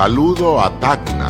[0.00, 1.28] saludo a Tacna.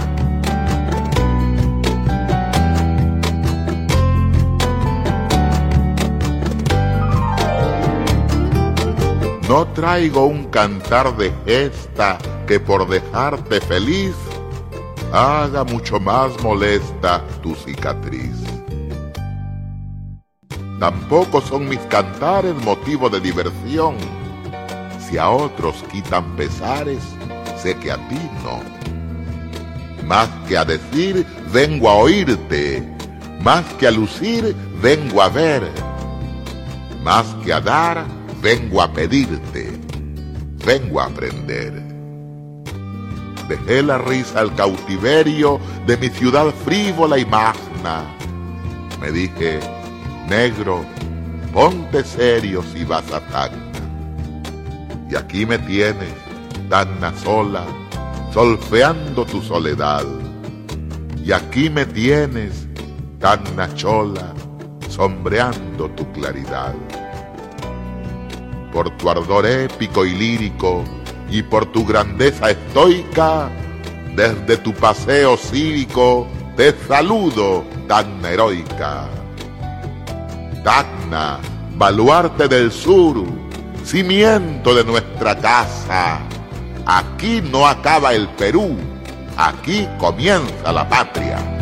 [9.49, 14.15] No traigo un cantar de gesta que por dejarte feliz
[15.13, 18.37] haga mucho más molesta tu cicatriz.
[20.79, 23.97] Tampoco son mis cantares motivo de diversión.
[25.01, 27.03] Si a otros quitan pesares,
[27.63, 28.61] sé que a ti no.
[30.07, 32.83] Más que a decir, vengo a oírte.
[33.43, 35.63] Más que a lucir, vengo a ver.
[37.03, 38.05] Más que a dar,
[38.43, 39.71] vengo a pedirte.
[40.65, 41.73] Vengo a aprender.
[43.49, 48.05] Dejé la risa al cautiverio de mi ciudad frívola y magna.
[49.01, 49.59] Me dije,
[50.29, 50.85] negro,
[51.53, 53.59] ponte serio si vas a Tacna.
[55.11, 56.15] Y aquí me tienes,
[56.71, 57.65] Tacna sola,
[58.33, 60.05] solfeando tu soledad.
[61.21, 62.69] Y aquí me tienes,
[63.19, 64.33] Tacna chola,
[64.89, 66.77] sombreando tu claridad.
[68.73, 70.85] Por tu ardor épico y lírico,
[71.29, 73.51] y por tu grandeza estoica,
[74.15, 79.09] desde tu paseo cívico, te saludo, Tacna heroica.
[80.63, 81.41] Tacna,
[81.75, 83.25] baluarte del sur,
[83.83, 86.21] cimiento de nuestra casa.
[86.87, 88.77] Aquí no acaba el Perú,
[89.37, 91.60] aquí comienza la patria.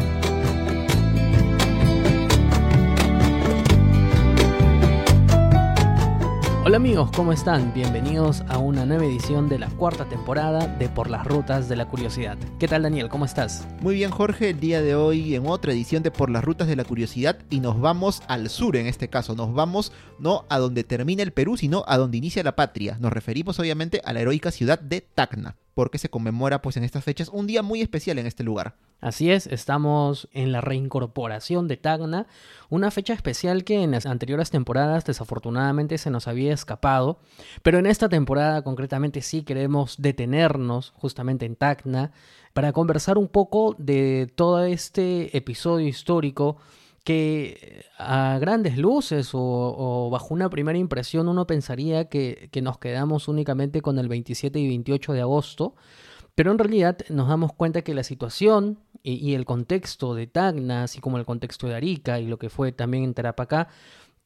[6.68, 7.72] Hola amigos, ¿cómo están?
[7.72, 11.88] Bienvenidos a una nueva edición de la cuarta temporada de Por las Rutas de la
[11.88, 12.36] Curiosidad.
[12.58, 13.08] ¿Qué tal Daniel?
[13.08, 13.66] ¿Cómo estás?
[13.80, 16.76] Muy bien Jorge, el día de hoy en otra edición de Por las Rutas de
[16.76, 20.84] la Curiosidad y nos vamos al sur en este caso, nos vamos no a donde
[20.84, 22.98] termina el Perú, sino a donde inicia la patria.
[23.00, 27.02] Nos referimos obviamente a la heroica ciudad de Tacna, porque se conmemora pues en estas
[27.02, 28.74] fechas un día muy especial en este lugar.
[29.00, 32.26] Así es, estamos en la reincorporación de Tacna,
[32.68, 37.20] una fecha especial que en las anteriores temporadas desafortunadamente se nos había escapado,
[37.62, 42.10] pero en esta temporada concretamente sí queremos detenernos justamente en Tacna
[42.54, 46.56] para conversar un poco de todo este episodio histórico
[47.04, 53.28] que a grandes luces o, bajo una primera impresión uno pensaría que, que nos quedamos
[53.28, 55.76] únicamente con el 27 y 28 de agosto,
[56.34, 58.78] pero en realidad nos damos cuenta que la situación
[59.08, 62.50] y, y, el contexto de Tacna, así como el contexto de Arica y lo que
[62.50, 63.68] fue también en Tarapacá,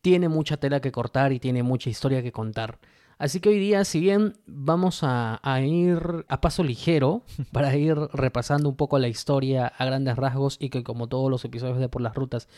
[0.00, 2.78] tiene mucha tela que cortar y tiene mucha historia que contar.
[3.22, 7.22] Así que hoy día, si bien vamos a, a, ir a paso ligero
[7.52, 11.44] para ir repasando un poco la historia a grandes rasgos y que como todos los
[11.44, 12.48] episodios de Por las Rutas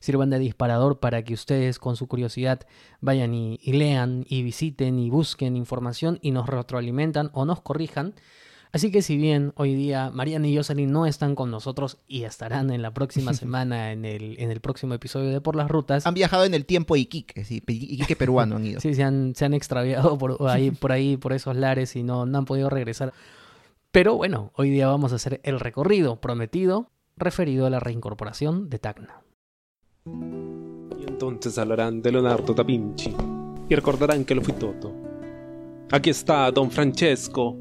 [0.00, 2.60] sirvan de disparador para que ustedes con su curiosidad
[3.02, 8.14] vayan y, y lean y visiten y busquen información y nos retroalimentan o nos corrijan,
[8.74, 12.72] Así que si bien hoy día Mariana y Jocelyn no están con nosotros y estarán
[12.72, 16.08] en la próxima semana en el, en el próximo episodio de Por las Rutas.
[16.08, 18.80] Han viajado en el tiempo Iquique, sí, Iquique peruano han ido.
[18.80, 22.26] sí, se han, se han extraviado por ahí, por ahí, por esos lares y no,
[22.26, 23.12] no han podido regresar.
[23.92, 28.80] Pero bueno, hoy día vamos a hacer el recorrido prometido referido a la reincorporación de
[28.80, 29.22] Tacna.
[30.04, 33.14] Y entonces hablarán de Leonardo da Vinci
[33.68, 34.92] y recordarán que lo fui todo.
[35.92, 37.56] Aquí está Don Francesco,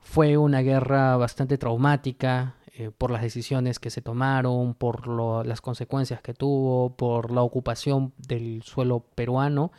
[0.00, 5.06] fue una guerra bastante traumática, eh, por las decisiones que se tomaron, por
[5.46, 9.72] las consecuencias que tuvo, por la ocupación del suelo peruano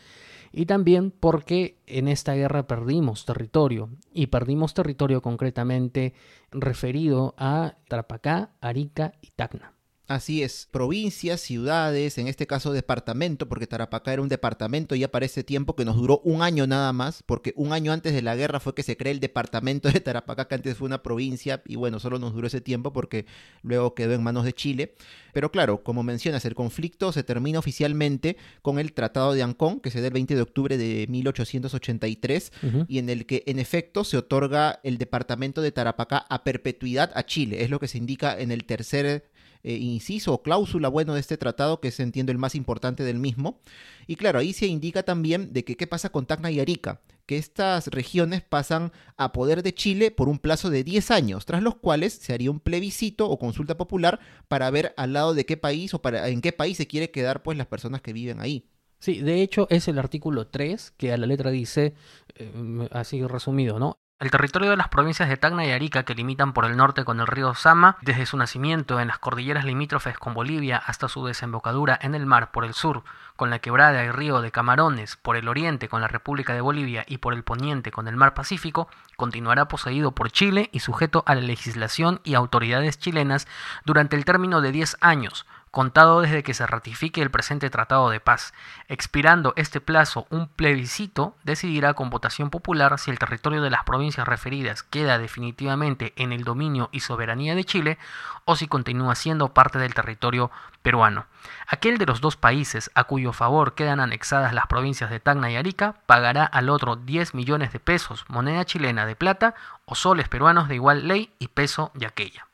[0.52, 6.14] y también porque en esta guerra perdimos territorio y perdimos territorio concretamente
[6.52, 9.73] referido a Tarapacá, Arica y Tacna.
[10.06, 15.26] Así es, provincias, ciudades, en este caso departamento, porque Tarapacá era un departamento ya para
[15.26, 18.36] ese tiempo que nos duró un año nada más, porque un año antes de la
[18.36, 21.78] guerra fue que se creó el departamento de Tarapacá, que antes fue una provincia, y
[21.78, 23.26] bueno, solo nos duró ese tiempo porque
[23.62, 24.94] luego quedó en manos de Chile.
[25.32, 29.90] Pero claro, como mencionas, el conflicto se termina oficialmente con el Tratado de Ancón, que
[29.90, 32.52] se da el 20 de octubre de 1883,
[32.90, 37.26] y en el que en efecto se otorga el departamento de Tarapacá a perpetuidad a
[37.26, 39.32] Chile, es lo que se indica en el tercer
[39.64, 43.20] eh, inciso o cláusula bueno de este tratado, que es entiendo el más importante del
[43.20, 43.60] mismo.
[44.08, 47.38] Y claro, ahí se indica también de que qué pasa con Tacna y Arica, que
[47.38, 51.76] estas regiones pasan a poder de Chile por un plazo de 10 años, tras los
[51.76, 55.94] cuales se haría un plebiscito o consulta popular para ver al lado de qué país
[55.94, 58.70] o para en qué país se quiere quedar pues las personas que viven ahí.
[59.00, 61.94] Sí, de hecho es el artículo 3 que a la letra dice,
[62.36, 63.98] eh, así resumido, ¿no?
[64.20, 67.20] El territorio de las provincias de Tacna y Arica, que limitan por el norte con
[67.20, 71.98] el río Sama, desde su nacimiento en las cordilleras limítrofes con Bolivia hasta su desembocadura
[72.02, 73.04] en el mar por el sur,
[73.36, 77.04] con la quebrada y río de Camarones, por el oriente con la República de Bolivia
[77.08, 78.88] y por el poniente con el mar Pacífico,
[79.18, 83.48] continuará poseído por Chile y sujeto a la legislación y autoridades chilenas
[83.84, 88.20] durante el término de 10 años, contado desde que se ratifique el presente tratado de
[88.20, 88.54] paz.
[88.90, 94.28] Expirando este plazo, un plebiscito decidirá con votación popular si el territorio de las provincias
[94.28, 97.98] referidas queda definitivamente en el dominio y soberanía de Chile
[98.46, 100.52] o si continúa siendo parte del territorio
[100.84, 101.26] peruano.
[101.68, 105.56] Aquel de los dos países a cuyo favor quedan anexadas las provincias de Tacna y
[105.56, 109.56] Arica pagará al otro 10 millones de pesos, moneda chilena de plata
[109.86, 112.46] o soles peruanos de igual ley y peso de aquella.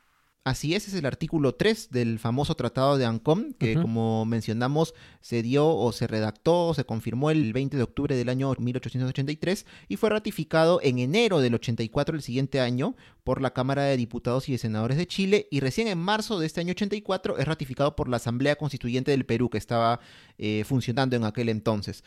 [0.42, 5.42] Así es, es el artículo 3 del famoso Tratado de Ancón, que como mencionamos se
[5.42, 10.08] dio o se redactó, se confirmó el 20 de octubre del año 1883 y fue
[10.08, 14.58] ratificado en enero del 84 el siguiente año por la Cámara de Diputados y de
[14.58, 18.16] Senadores de Chile y recién en marzo de este año 84 es ratificado por la
[18.16, 20.00] Asamblea Constituyente del Perú que estaba
[20.38, 22.02] eh, funcionando en aquel entonces.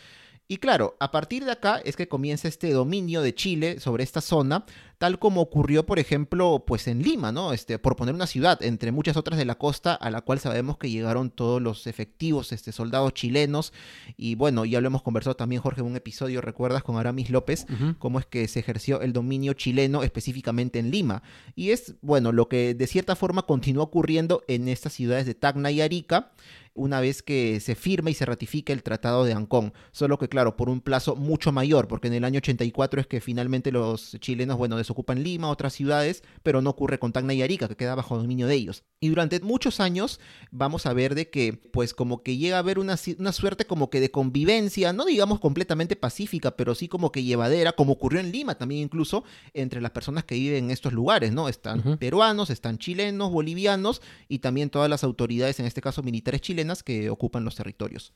[0.48, 4.20] Y claro, a partir de acá es que comienza este dominio de Chile sobre esta
[4.20, 4.66] zona,
[4.98, 7.54] tal como ocurrió, por ejemplo, pues en Lima, ¿no?
[7.54, 10.78] Este, por poner una ciudad, entre muchas otras de la costa, a la cual sabemos
[10.78, 13.72] que llegaron todos los efectivos, este, soldados chilenos.
[14.18, 16.84] Y bueno, ya lo hemos conversado también, Jorge, en un episodio, ¿recuerdas?
[16.84, 17.66] Con Aramis López,
[17.98, 21.24] cómo es que se ejerció el dominio chileno específicamente en Lima.
[21.56, 25.72] Y es, bueno, lo que de cierta forma continúa ocurriendo en estas ciudades de Tacna
[25.72, 26.32] y Arica
[26.76, 29.74] una vez que se firma y se ratifica el Tratado de Ancón.
[29.92, 33.22] Solo que, claro, por un plazo mucho mayor, porque en el año 84 es que
[33.22, 37.68] finalmente los chilenos, bueno, desocupan Lima, otras ciudades, pero no ocurre con Tacna y Arica,
[37.68, 38.84] que queda bajo dominio de ellos.
[39.00, 40.20] Y durante muchos años
[40.52, 43.90] vamos a ver de que, pues, como que llega a haber una, una suerte como
[43.90, 48.32] que de convivencia, no digamos completamente pacífica, pero sí como que llevadera, como ocurrió en
[48.32, 49.24] Lima también incluso,
[49.54, 51.50] entre las personas que viven en estos lugares, ¿no?
[51.50, 56.63] Están peruanos, están chilenos, bolivianos y también todas las autoridades, en este caso militares chilenos,
[56.84, 58.14] que ocupan los territorios.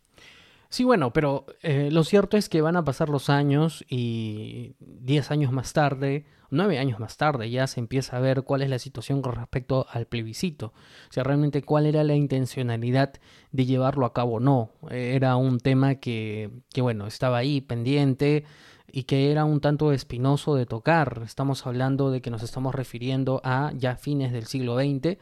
[0.69, 5.31] Sí, bueno, pero eh, lo cierto es que van a pasar los años y 10
[5.31, 8.79] años más tarde, 9 años más tarde, ya se empieza a ver cuál es la
[8.79, 10.73] situación con respecto al plebiscito.
[11.09, 13.13] O sea, realmente cuál era la intencionalidad
[13.51, 14.71] de llevarlo a cabo o no.
[14.89, 18.43] Era un tema que, que, bueno, estaba ahí pendiente
[18.91, 21.21] y que era un tanto espinoso de tocar.
[21.25, 25.17] Estamos hablando de que nos estamos refiriendo a ya fines del siglo XX.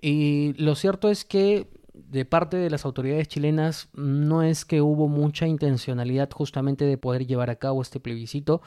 [0.00, 1.68] Y lo cierto es que
[2.08, 7.26] de parte de las autoridades chilenas no es que hubo mucha intencionalidad justamente de poder
[7.26, 8.62] llevar a cabo este plebiscito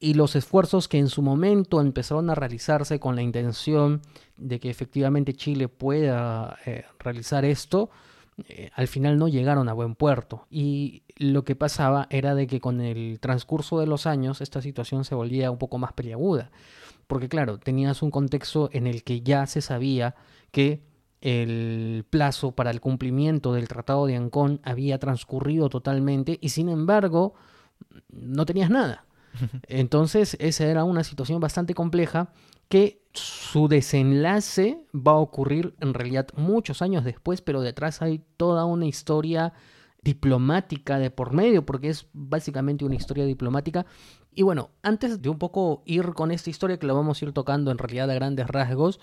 [0.00, 4.02] y los esfuerzos que en su momento empezaron a realizarse con la intención
[4.36, 7.90] de que efectivamente Chile pueda eh, realizar esto,
[8.48, 10.46] eh, al final no llegaron a buen puerto.
[10.50, 15.04] Y lo que pasaba era de que con el transcurso de los años esta situación
[15.04, 16.50] se volvía un poco más peliaguda.
[17.06, 20.14] Porque claro, tenías un contexto en el que ya se sabía
[20.50, 20.82] que
[21.22, 27.34] el plazo para el cumplimiento del Tratado de Ancón había transcurrido totalmente y sin embargo
[28.10, 29.06] no tenías nada.
[29.68, 32.32] Entonces esa era una situación bastante compleja
[32.68, 38.64] que su desenlace va a ocurrir en realidad muchos años después, pero detrás hay toda
[38.64, 39.52] una historia
[40.02, 43.86] diplomática de por medio, porque es básicamente una historia diplomática.
[44.34, 47.32] Y bueno, antes de un poco ir con esta historia que la vamos a ir
[47.32, 48.98] tocando en realidad a grandes rasgos,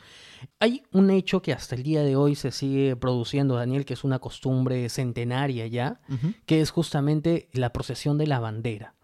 [0.60, 4.04] hay un hecho que hasta el día de hoy se sigue produciendo, Daniel, que es
[4.04, 6.02] una costumbre centenaria ya,
[6.48, 8.96] que es justamente la procesión de la bandera.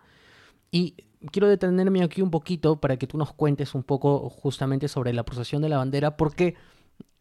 [0.71, 0.95] Y
[1.31, 5.25] quiero detenerme aquí un poquito para que tú nos cuentes un poco justamente sobre la
[5.25, 6.55] procesión de la bandera, porque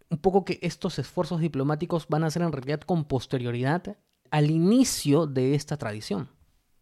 [0.08, 3.96] un poco que estos esfuerzos diplomáticos van a ser en realidad con posterioridad
[4.30, 6.28] al inicio de esta tradición.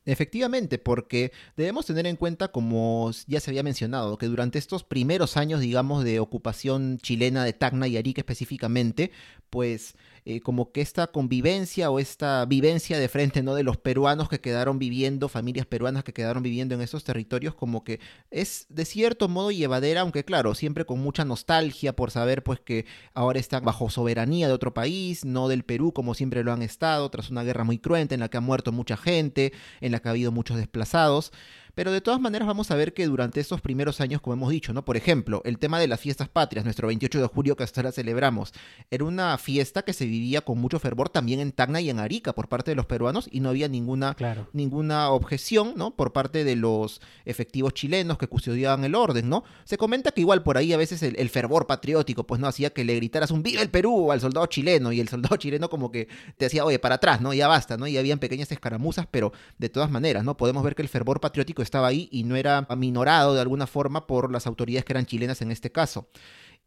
[0.04, 5.36] Efectivamente, porque debemos tener en cuenta, como ya se había mencionado, que durante estos primeros
[5.36, 9.12] años, digamos, de ocupación chilena de Tacna y Arica específicamente,
[9.48, 9.94] pues
[10.24, 13.54] eh, como que esta convivencia o esta vivencia de frente, ¿no?
[13.54, 17.84] De los peruanos que quedaron viviendo, familias peruanas que quedaron viviendo en esos territorios, como
[17.84, 17.98] que
[18.30, 22.86] es de cierto modo llevadera, aunque claro, siempre con mucha nostalgia por saber pues que
[23.14, 27.10] ahora están bajo soberanía de otro país, no del Perú como siempre lo han estado,
[27.10, 30.08] tras una guerra muy cruenta en la que ha muerto mucha gente, en la que
[30.08, 31.32] ha habido muchos desplazados.
[31.74, 34.72] Pero de todas maneras vamos a ver que durante estos primeros años, como hemos dicho,
[34.72, 34.84] ¿no?
[34.84, 37.92] Por ejemplo, el tema de las fiestas patrias, nuestro 28 de julio que hasta ahora
[37.92, 38.52] celebramos,
[38.90, 42.34] era una fiesta que se vivía con mucho fervor también en Tacna y en Arica
[42.34, 44.48] por parte de los peruanos y no había ninguna, Claro.
[44.52, 45.96] ninguna objeción, ¿no?
[45.96, 49.44] Por parte de los efectivos chilenos que custodiaban el orden, ¿no?
[49.64, 52.70] Se comenta que igual por ahí a veces el, el fervor patriótico, pues no hacía
[52.70, 54.12] que le gritaras un ¡Viva el Perú!
[54.12, 57.32] al soldado chileno y el soldado chileno como que te decía, oye, para atrás, ¿no?
[57.32, 57.86] Ya basta, ¿no?
[57.86, 60.36] Y habían pequeñas escaramuzas, pero de todas maneras, ¿no?
[60.36, 64.06] Podemos ver que el fervor patriótico estaba ahí y no era aminorado de alguna forma
[64.06, 66.08] por las autoridades que eran chilenas en este caso.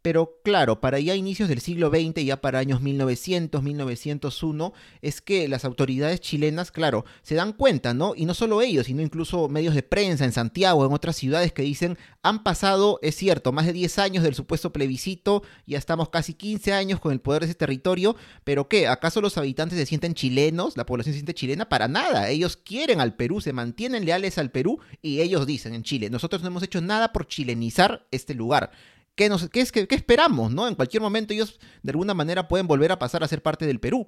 [0.02, 5.48] Pero claro, para ya inicios del siglo XX, ya para años 1900, 1901, es que
[5.48, 8.14] las autoridades chilenas, claro, se dan cuenta, ¿no?
[8.16, 11.64] Y no solo ellos, sino incluso medios de prensa en Santiago, en otras ciudades que
[11.64, 16.36] dicen, han pasado, es cierto, más de 10 años del supuesto plebiscito, ya estamos casi
[16.36, 18.88] 15 años con el poder de ese territorio, pero ¿qué?
[18.88, 20.78] ¿Acaso los habitantes se sienten chilenos?
[20.78, 21.68] ¿La población se siente chilena?
[21.68, 25.84] Para nada, ellos quieren al Perú, se mantienen leales al Perú y ellos dicen en
[25.84, 28.72] Chile, nosotros no hemos hecho nada por chilenizar este lugar.
[29.16, 30.52] ¿Qué, nos, qué, es, qué, qué esperamos?
[30.52, 30.68] ¿no?
[30.68, 33.80] En cualquier momento ellos de alguna manera pueden volver a pasar a ser parte del
[33.80, 34.08] Perú.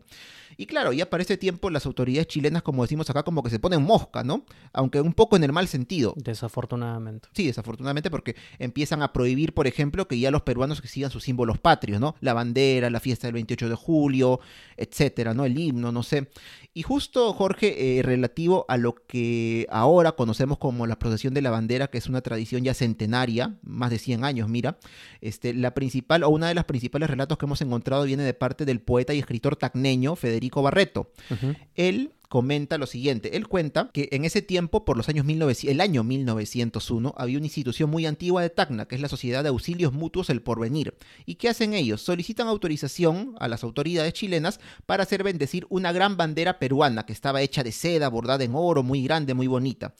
[0.58, 3.60] Y claro, ya para este tiempo las autoridades chilenas, como decimos acá, como que se
[3.60, 4.44] ponen mosca, ¿no?
[4.74, 6.16] Aunque un poco en el mal sentido.
[6.18, 7.30] Desafortunadamente.
[7.34, 11.24] Sí, desafortunadamente porque empiezan a prohibir, por ejemplo, que ya los peruanos que sigan sus
[11.24, 12.16] símbolos patrios, ¿no?
[12.22, 14.40] La bandera, la fiesta del 28 de julio,
[14.78, 15.46] etcétera, ¿no?
[15.46, 16.28] El himno, no sé.
[16.74, 21.52] Y justo, Jorge, eh, relativo a lo que ahora conocemos como la procesión de la
[21.52, 24.80] bandera, que es una tradición ya centenaria, más de 100 años, mira,
[25.22, 28.66] este, la principal o una de las principales relatos que hemos encontrado viene de parte
[28.66, 31.12] del poeta y escritor tacneño Federico Barreto.
[31.30, 31.56] Ujú.
[31.76, 35.82] Él comenta lo siguiente, él cuenta que en ese tiempo, por los años 1900, el
[35.82, 39.94] año 1901, había una institución muy antigua de Tacna, que es la Sociedad de Auxilios
[39.94, 40.96] Mutuos El Porvenir.
[41.26, 42.02] ¿Y qué hacen ellos?
[42.02, 47.42] Solicitan autorización a las autoridades chilenas para hacer bendecir una gran bandera peruana que estaba
[47.42, 49.94] hecha de seda, bordada en oro, muy grande, muy bonita.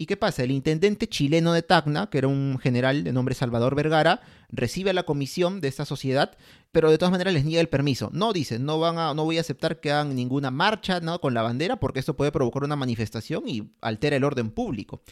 [0.00, 0.44] ¿Y qué pasa?
[0.44, 4.92] El intendente chileno de Tacna, que era un general de nombre Salvador Vergara, recibe a
[4.92, 6.36] la comisión de esta sociedad,
[6.70, 8.08] pero de todas maneras les niega el permiso.
[8.12, 11.42] No dice, no van a, no voy a aceptar que hagan ninguna marcha con la
[11.42, 15.02] bandera, porque esto puede provocar una manifestación y altera el orden público.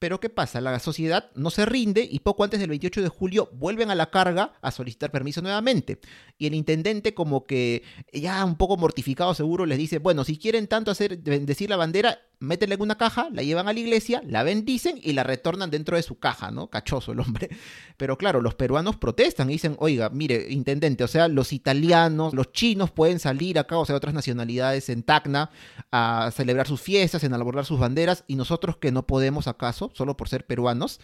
[0.00, 0.60] Pero ¿qué pasa?
[0.60, 4.10] La sociedad no se rinde y poco antes del 28 de julio vuelven a la
[4.10, 6.00] carga a solicitar permiso nuevamente.
[6.36, 10.66] Y el intendente como que ya un poco mortificado seguro les dice, bueno, si quieren
[10.66, 14.42] tanto hacer bendecir la bandera, métenla en una caja, la llevan a la iglesia, la
[14.42, 16.68] bendicen y la retornan dentro de su caja, ¿no?
[16.68, 17.48] Cachoso el hombre.
[17.96, 22.52] Pero claro, los peruanos protestan y dicen, oiga, mire, intendente, o sea, los italianos, los
[22.52, 25.50] chinos pueden salir acá, o sea, otras nacionalidades en Tacna
[25.90, 30.16] a celebrar sus fiestas, en abordar sus banderas, y nosotros que no podemos acaso, solo
[30.16, 31.00] por ser peruanos.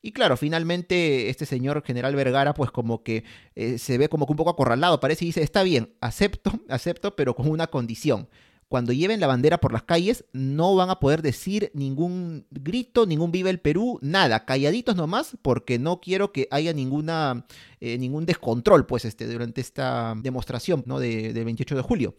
[0.00, 3.24] Y claro, finalmente este señor general Vergara pues como que
[3.56, 7.16] eh, se ve como que un poco acorralado, parece y dice, está bien, acepto, acepto,
[7.16, 8.28] pero con una condición.
[8.68, 13.32] Cuando lleven la bandera por las calles no van a poder decir ningún grito, ningún
[13.32, 16.74] viva el Perú, nada, calladitos nomás, porque no quiero que haya eh,
[17.98, 20.98] ningún descontrol pues este, durante esta demostración ¿no?
[20.98, 22.14] de, del 28 de julio.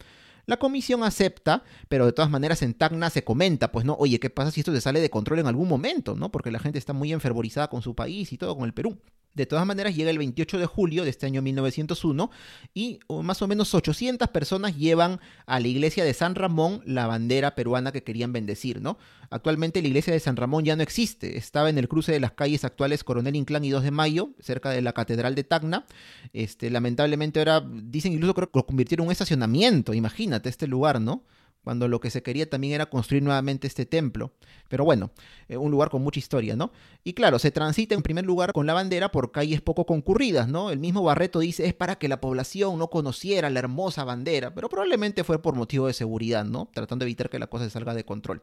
[0.46, 4.30] La comisión acepta, pero de todas maneras en Tacna se comenta, pues no, oye, ¿qué
[4.30, 6.16] pasa si esto se sale de control en algún momento?
[6.16, 6.32] ¿no?
[6.32, 8.98] Porque la gente está muy enfervorizada con su país y todo, con el Perú.
[9.34, 12.30] De todas maneras, llega el 28 de julio de este año 1901
[12.74, 17.54] y más o menos 800 personas llevan a la iglesia de San Ramón la bandera
[17.54, 18.98] peruana que querían bendecir, ¿no?
[19.30, 22.32] Actualmente la iglesia de San Ramón ya no existe, estaba en el cruce de las
[22.32, 25.86] calles actuales Coronel Inclán y 2 de Mayo, cerca de la Catedral de Tacna.
[26.32, 31.00] Este, lamentablemente ahora dicen incluso creo que lo convirtieron en un estacionamiento, imagínate este lugar,
[31.00, 31.24] ¿no?
[31.62, 34.32] Cuando lo que se quería también era construir nuevamente este templo.
[34.68, 35.10] Pero bueno,
[35.48, 36.72] eh, un lugar con mucha historia, ¿no?
[37.04, 40.70] Y claro, se transita en primer lugar con la bandera por calles poco concurridas, ¿no?
[40.70, 44.68] El mismo Barreto dice es para que la población no conociera la hermosa bandera, pero
[44.68, 46.68] probablemente fue por motivo de seguridad, ¿no?
[46.72, 48.42] Tratando de evitar que la cosa se salga de control.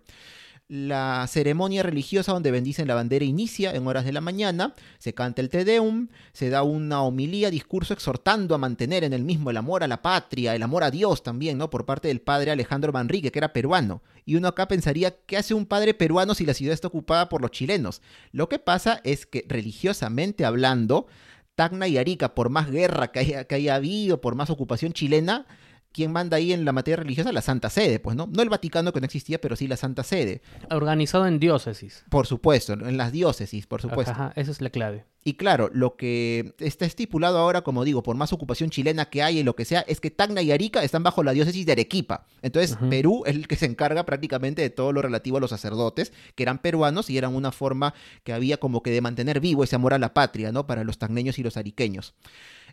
[0.69, 5.41] La ceremonia religiosa donde bendicen la bandera inicia en horas de la mañana, se canta
[5.41, 9.55] el Te Deum, se da una homilía, discurso exhortando a mantener en el mismo el
[9.55, 11.69] amor a la patria, el amor a Dios también, ¿no?
[11.69, 14.01] Por parte del padre Alejandro Manrique, que era peruano.
[14.25, 17.41] Y uno acá pensaría, ¿qué hace un padre peruano si la ciudad está ocupada por
[17.41, 18.01] los chilenos?
[18.33, 21.07] Lo que pasa es que religiosamente hablando,
[21.55, 25.47] Tacna y Arica, por más guerra que haya, que haya habido, por más ocupación chilena,
[25.97, 27.31] ¿quién manda ahí en la materia religiosa?
[27.31, 28.29] La Santa Sede, pues, ¿no?
[28.31, 30.43] No el Vaticano que no existía, pero sí la Santa Sede.
[30.69, 32.05] Organizado en diócesis.
[32.11, 34.11] Por supuesto, en las diócesis, por supuesto.
[34.11, 35.05] Ajá, esa es la clave.
[35.23, 39.39] Y claro, lo que está estipulado ahora, como digo, por más ocupación chilena que haya
[39.39, 42.27] y lo que sea, es que Tacna y Arica están bajo la diócesis de Arequipa.
[42.43, 42.77] Entonces.
[42.91, 46.43] Perú es el que se encarga prácticamente de todo lo relativo a los sacerdotes, que
[46.43, 49.95] eran peruanos y eran una forma que había como que de mantener vivo ese amor
[49.95, 50.67] a la patria, ¿no?
[50.67, 52.13] Para los tacneños y los ariqueños.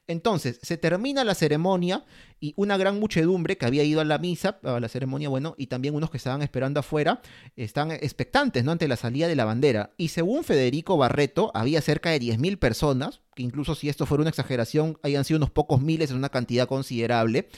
[0.06, 2.04] Entonces, se termina la ceremonia
[2.38, 5.68] y una gran muchedumbre que había ido a la misa, a la ceremonia, bueno, y
[5.68, 7.23] también unos que estaban esperando afuera,
[7.56, 8.73] están expectantes, ¿no?
[8.73, 9.94] Ante la salida de la bandera.
[9.96, 14.30] Y según Federico Barreto, había cerca de 10.000 personas, que incluso si esto fuera una
[14.30, 17.49] exageración, hayan sido unos pocos miles, es una cantidad considerable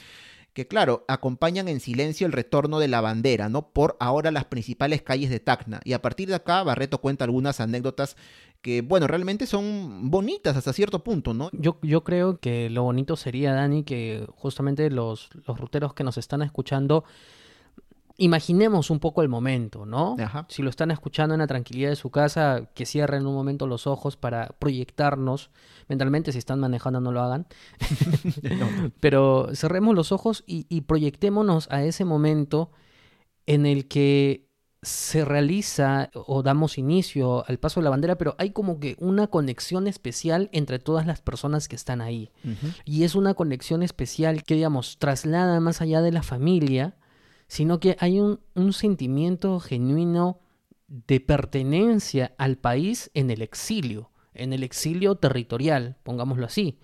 [0.57, 3.69] que claro, acompañan en silencio el retorno de la bandera, ¿no?
[3.69, 5.81] Por ahora las principales calles de Tacna.
[5.83, 8.17] Y a partir de acá, Barreto cuenta algunas anécdotas
[8.63, 11.51] que, bueno, realmente son bonitas hasta cierto punto, ¿no?
[11.51, 16.17] Yo, yo creo que lo bonito sería, Dani, que justamente los, los ruteros que nos
[16.17, 17.03] están escuchando,
[18.17, 20.15] imaginemos un poco el momento, ¿no?
[20.19, 20.45] Ajá.
[20.49, 23.87] Si lo están escuchando en la tranquilidad de su casa, que cierren un momento los
[23.87, 25.51] ojos para proyectarnos
[25.87, 27.47] mentalmente, si están manejando no lo hagan,
[28.99, 32.71] pero cerremos los ojos y, y proyectémonos a ese momento
[33.45, 34.47] en el que
[34.81, 39.27] se realiza o damos inicio al paso de la bandera, pero hay como que una
[39.27, 42.31] conexión especial entre todas las personas que están ahí.
[42.85, 46.95] Y es una conexión especial que, digamos, traslada más allá de la familia,
[47.47, 50.39] sino que hay un, un sentimiento genuino
[50.87, 56.79] de pertenencia al país en el exilio, en el exilio territorial, pongámoslo así.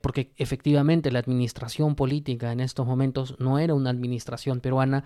[0.00, 5.04] Porque efectivamente la administración política en estos momentos no era una administración peruana,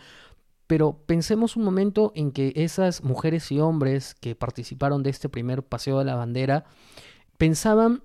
[0.66, 5.62] pero pensemos un momento en que esas mujeres y hombres que participaron de este primer
[5.62, 6.64] paseo de la bandera
[7.38, 8.02] pensaban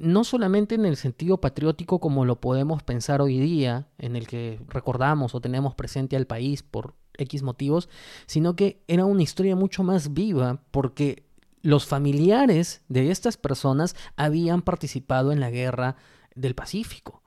[0.00, 4.58] no solamente en el sentido patriótico como lo podemos pensar hoy día, en el que
[4.68, 7.90] recordamos o tenemos presente al país por X motivos,
[8.26, 11.26] sino que era una historia mucho más viva porque
[11.60, 15.96] los familiares de estas personas habían participado en la guerra
[16.34, 17.22] del Pacífico.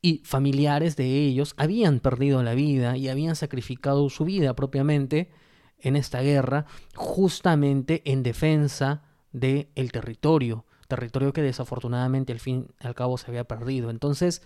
[0.00, 5.30] Y familiares de ellos habían perdido la vida y habían sacrificado su vida propiamente
[5.80, 12.94] en esta guerra, justamente en defensa del territorio, territorio que desafortunadamente al fin y al
[12.94, 13.88] cabo se había perdido.
[13.88, 14.42] Entonces,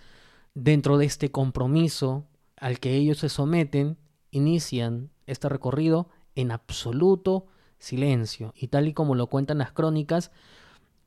[0.55, 3.99] dentro de este compromiso al que ellos se someten,
[4.31, 7.47] inician este recorrido en absoluto
[7.79, 8.53] silencio.
[8.57, 10.31] Y tal y como lo cuentan las crónicas,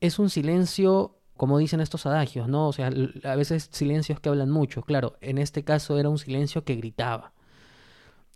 [0.02, 2.68] es un silencio, como dicen estos adagios, ¿no?
[2.68, 2.92] O sea,
[3.24, 4.82] a veces silencios que hablan mucho.
[4.84, 7.34] Claro, en este caso era un silencio que gritaba.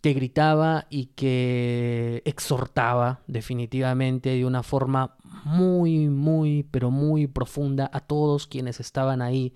[0.02, 8.00] Que gritaba y que exhortaba definitivamente de una forma muy, muy, pero muy profunda a
[8.00, 9.54] todos quienes estaban ahí,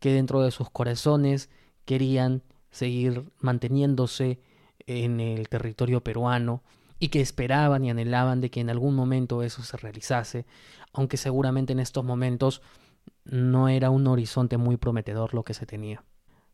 [0.00, 1.50] que dentro de sus corazones
[1.84, 4.40] querían seguir manteniéndose
[4.86, 6.62] en el territorio peruano
[6.98, 10.46] y que esperaban y anhelaban de que en algún momento eso se realizase,
[10.92, 12.62] aunque seguramente en estos momentos
[13.24, 16.04] no era un horizonte muy prometedor lo que se tenía.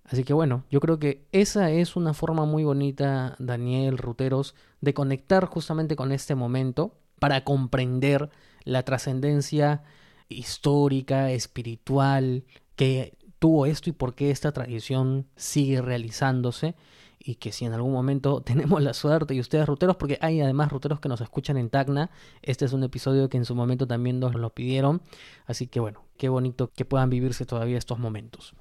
[0.05, 4.95] Así que bueno, yo creo que esa es una forma muy bonita, Daniel Ruteros, de
[4.95, 8.31] conectar justamente con este momento para comprender
[8.65, 9.83] la trascendencia
[10.29, 16.75] histórica, espiritual que tuvo esto y por qué esta tradición sigue realizándose
[17.19, 20.71] y que si en algún momento tenemos la suerte y ustedes ruteros, porque hay además
[20.71, 22.11] ruteros que nos escuchan en Tacna,
[22.43, 25.03] este es un episodio que en su momento también nos lo pidieron,
[25.47, 28.55] así que bueno, qué bonito que puedan vivirse todavía estos momentos.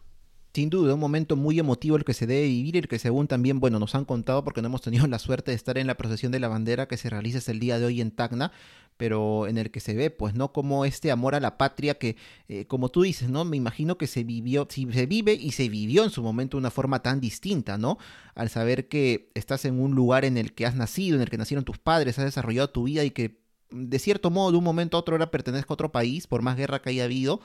[0.54, 3.62] Sin duda, un momento muy emotivo el que se debe vivir, el que según también,
[3.62, 6.32] bueno, nos han contado porque no hemos tenido la suerte de estar en la procesión
[6.32, 8.52] de la bandera que se realiza hasta el día de hoy en Tacna,
[8.98, 10.52] pero en el que se ve, pues, ¿no?
[10.52, 12.18] Como este amor a la patria que,
[12.50, 13.46] eh, como tú dices, ¿no?
[13.46, 16.60] Me imagino que se vivió, si se vive y se vivió en su momento de
[16.60, 17.98] una forma tan distinta, ¿no?
[18.36, 21.38] Al saber que estás en un lugar en el que has nacido, en el que
[21.38, 24.98] nacieron tus padres, has desarrollado tu vida y que de cierto modo de un momento
[24.98, 27.40] a otro ahora pertenezca a otro país, por más guerra que haya habido,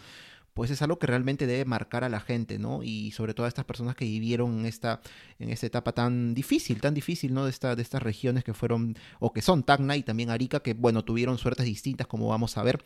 [0.57, 2.83] pues es algo que realmente debe marcar a la gente, ¿no?
[2.83, 5.03] Y sobre todo a estas personas que vivieron en esta,
[5.39, 7.45] en esta etapa tan difícil, tan difícil, ¿no?
[7.45, 10.73] De, esta, de estas regiones que fueron, o que son Tacna y también Arica, que,
[10.73, 12.83] bueno, tuvieron suertes distintas, como vamos a ver.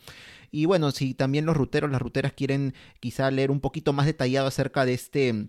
[0.51, 4.47] Y bueno, si también los ruteros, las ruteras quieren quizá leer un poquito más detallado
[4.47, 5.47] acerca de este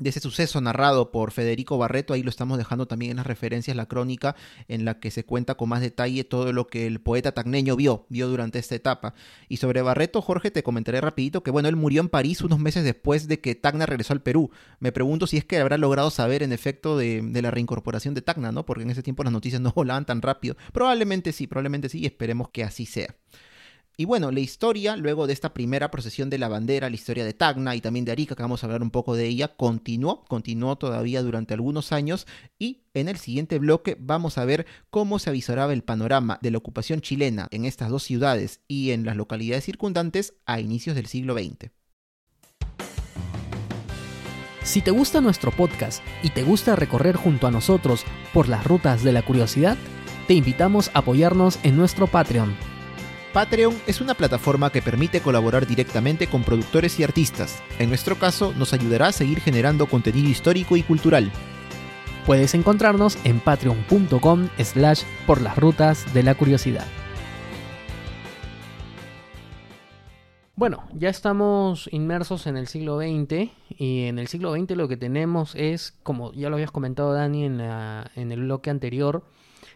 [0.00, 3.76] de ese suceso narrado por Federico Barreto, ahí lo estamos dejando también en las referencias,
[3.76, 4.34] la crónica
[4.68, 8.06] en la que se cuenta con más detalle todo lo que el poeta tacneño vio,
[8.08, 9.14] vio durante esta etapa.
[9.48, 12.84] Y sobre Barreto, Jorge, te comentaré rapidito que bueno, él murió en París unos meses
[12.84, 14.50] después de que Tacna regresó al Perú.
[14.78, 18.22] Me pregunto si es que habrá logrado saber en efecto de, de la reincorporación de
[18.22, 18.64] Tacna, ¿no?
[18.66, 20.56] Porque en ese tiempo las noticias no volaban tan rápido.
[20.72, 23.14] Probablemente sí, probablemente sí, y esperemos que así sea.
[24.00, 27.34] Y bueno, la historia, luego de esta primera procesión de la bandera, la historia de
[27.34, 30.76] Tacna y también de Arica, que vamos a hablar un poco de ella, continuó, continuó
[30.76, 32.26] todavía durante algunos años
[32.58, 36.56] y en el siguiente bloque vamos a ver cómo se avisoraba el panorama de la
[36.56, 41.34] ocupación chilena en estas dos ciudades y en las localidades circundantes a inicios del siglo
[41.34, 41.70] XX.
[44.62, 49.04] Si te gusta nuestro podcast y te gusta recorrer junto a nosotros por las rutas
[49.04, 49.76] de la curiosidad,
[50.26, 52.79] te invitamos a apoyarnos en nuestro Patreon
[53.32, 57.62] Patreon es una plataforma que permite colaborar directamente con productores y artistas.
[57.78, 61.30] En nuestro caso, nos ayudará a seguir generando contenido histórico y cultural.
[62.26, 66.86] Puedes encontrarnos en patreon.com slash por las rutas de la curiosidad.
[70.56, 74.96] Bueno, ya estamos inmersos en el siglo XX y en el siglo XX lo que
[74.96, 79.22] tenemos es, como ya lo habías comentado Dani en, en el bloque anterior,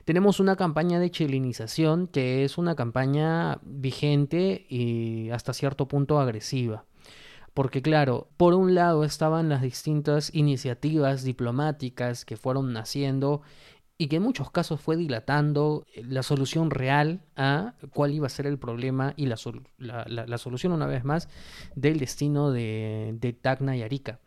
[0.05, 6.85] tenemos una campaña de chilenización que es una campaña vigente y hasta cierto punto agresiva.
[7.55, 13.43] Porque claro, por un lado estaban las distintas iniciativas diplomáticas que fueron naciendo
[13.97, 18.47] y que en muchos casos fue dilatando la solución real a cuál iba a ser
[18.47, 21.29] el problema y la, solución una vez más
[21.77, 24.19] del destino de, de Tacna y Arica.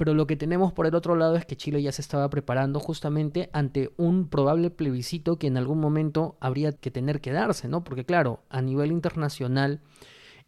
[0.00, 2.80] Pero lo que tenemos por el otro lado es que Chile ya se estaba preparando
[2.80, 7.84] justamente ante un probable plebiscito que en algún momento habría que tener que darse, ¿no?
[7.84, 9.82] Porque claro, a nivel internacional,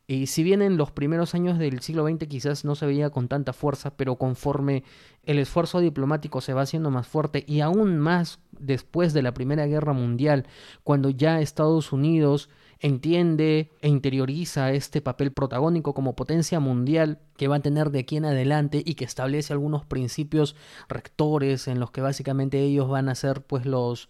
[0.07, 3.29] y si bien en los primeros años del siglo XX quizás no se veía con
[3.29, 4.85] tanta fuerza, pero conforme
[5.25, 9.67] el esfuerzo diplomático se va haciendo más fuerte y aún más después de la Primera
[9.67, 10.47] Guerra Mundial,
[10.83, 12.49] cuando ya Estados Unidos
[12.83, 18.16] entiende e interioriza este papel protagónico como potencia mundial que va a tener de aquí
[18.16, 20.57] en adelante y que establece algunos principios
[20.88, 24.09] rectores en los que básicamente ellos van a ser pues los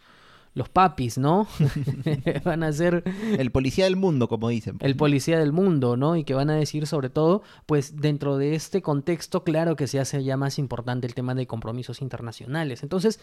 [0.54, 1.46] los papis, ¿no?
[2.44, 3.04] van a ser
[3.38, 4.76] el policía del mundo, como dicen.
[4.80, 6.14] El policía del mundo, ¿no?
[6.14, 9.98] Y que van a decir sobre todo, pues dentro de este contexto, claro que se
[9.98, 12.82] hace ya más importante el tema de compromisos internacionales.
[12.82, 13.18] Entonces,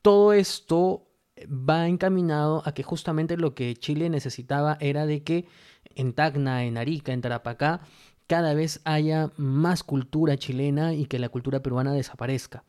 [0.00, 1.09] todo esto
[1.46, 5.46] va encaminado a que justamente lo que Chile necesitaba era de que
[5.94, 7.80] en Tacna, en Arica, en Tarapacá,
[8.26, 12.62] cada vez haya más cultura chilena y que la cultura peruana desaparezca.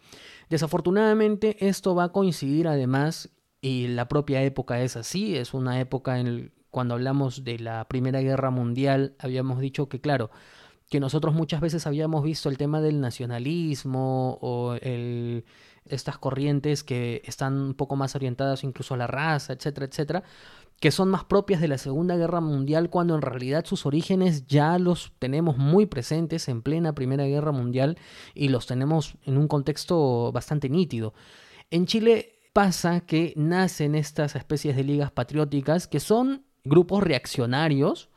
[0.50, 3.30] Desafortunadamente esto va a coincidir además,
[3.62, 8.22] y la propia época es así, es una época en cuando hablamos de la Primera
[8.22, 10.32] Guerra Mundial, habíamos dicho que claro,
[10.90, 15.46] que nosotros muchas veces habíamos visto el tema del nacionalismo o el
[15.86, 20.24] estas corrientes que están un poco más orientadas incluso a la raza, etcétera, etcétera,
[20.80, 24.80] que son más propias de la Segunda Guerra Mundial cuando en realidad sus orígenes ya
[24.80, 27.98] los tenemos muy presentes en plena Primera Guerra Mundial
[28.34, 31.14] y los tenemos en un contexto bastante nítido.
[31.70, 38.10] En Chile pasa que nacen estas especies de ligas patrióticas que son grupos reaccionarios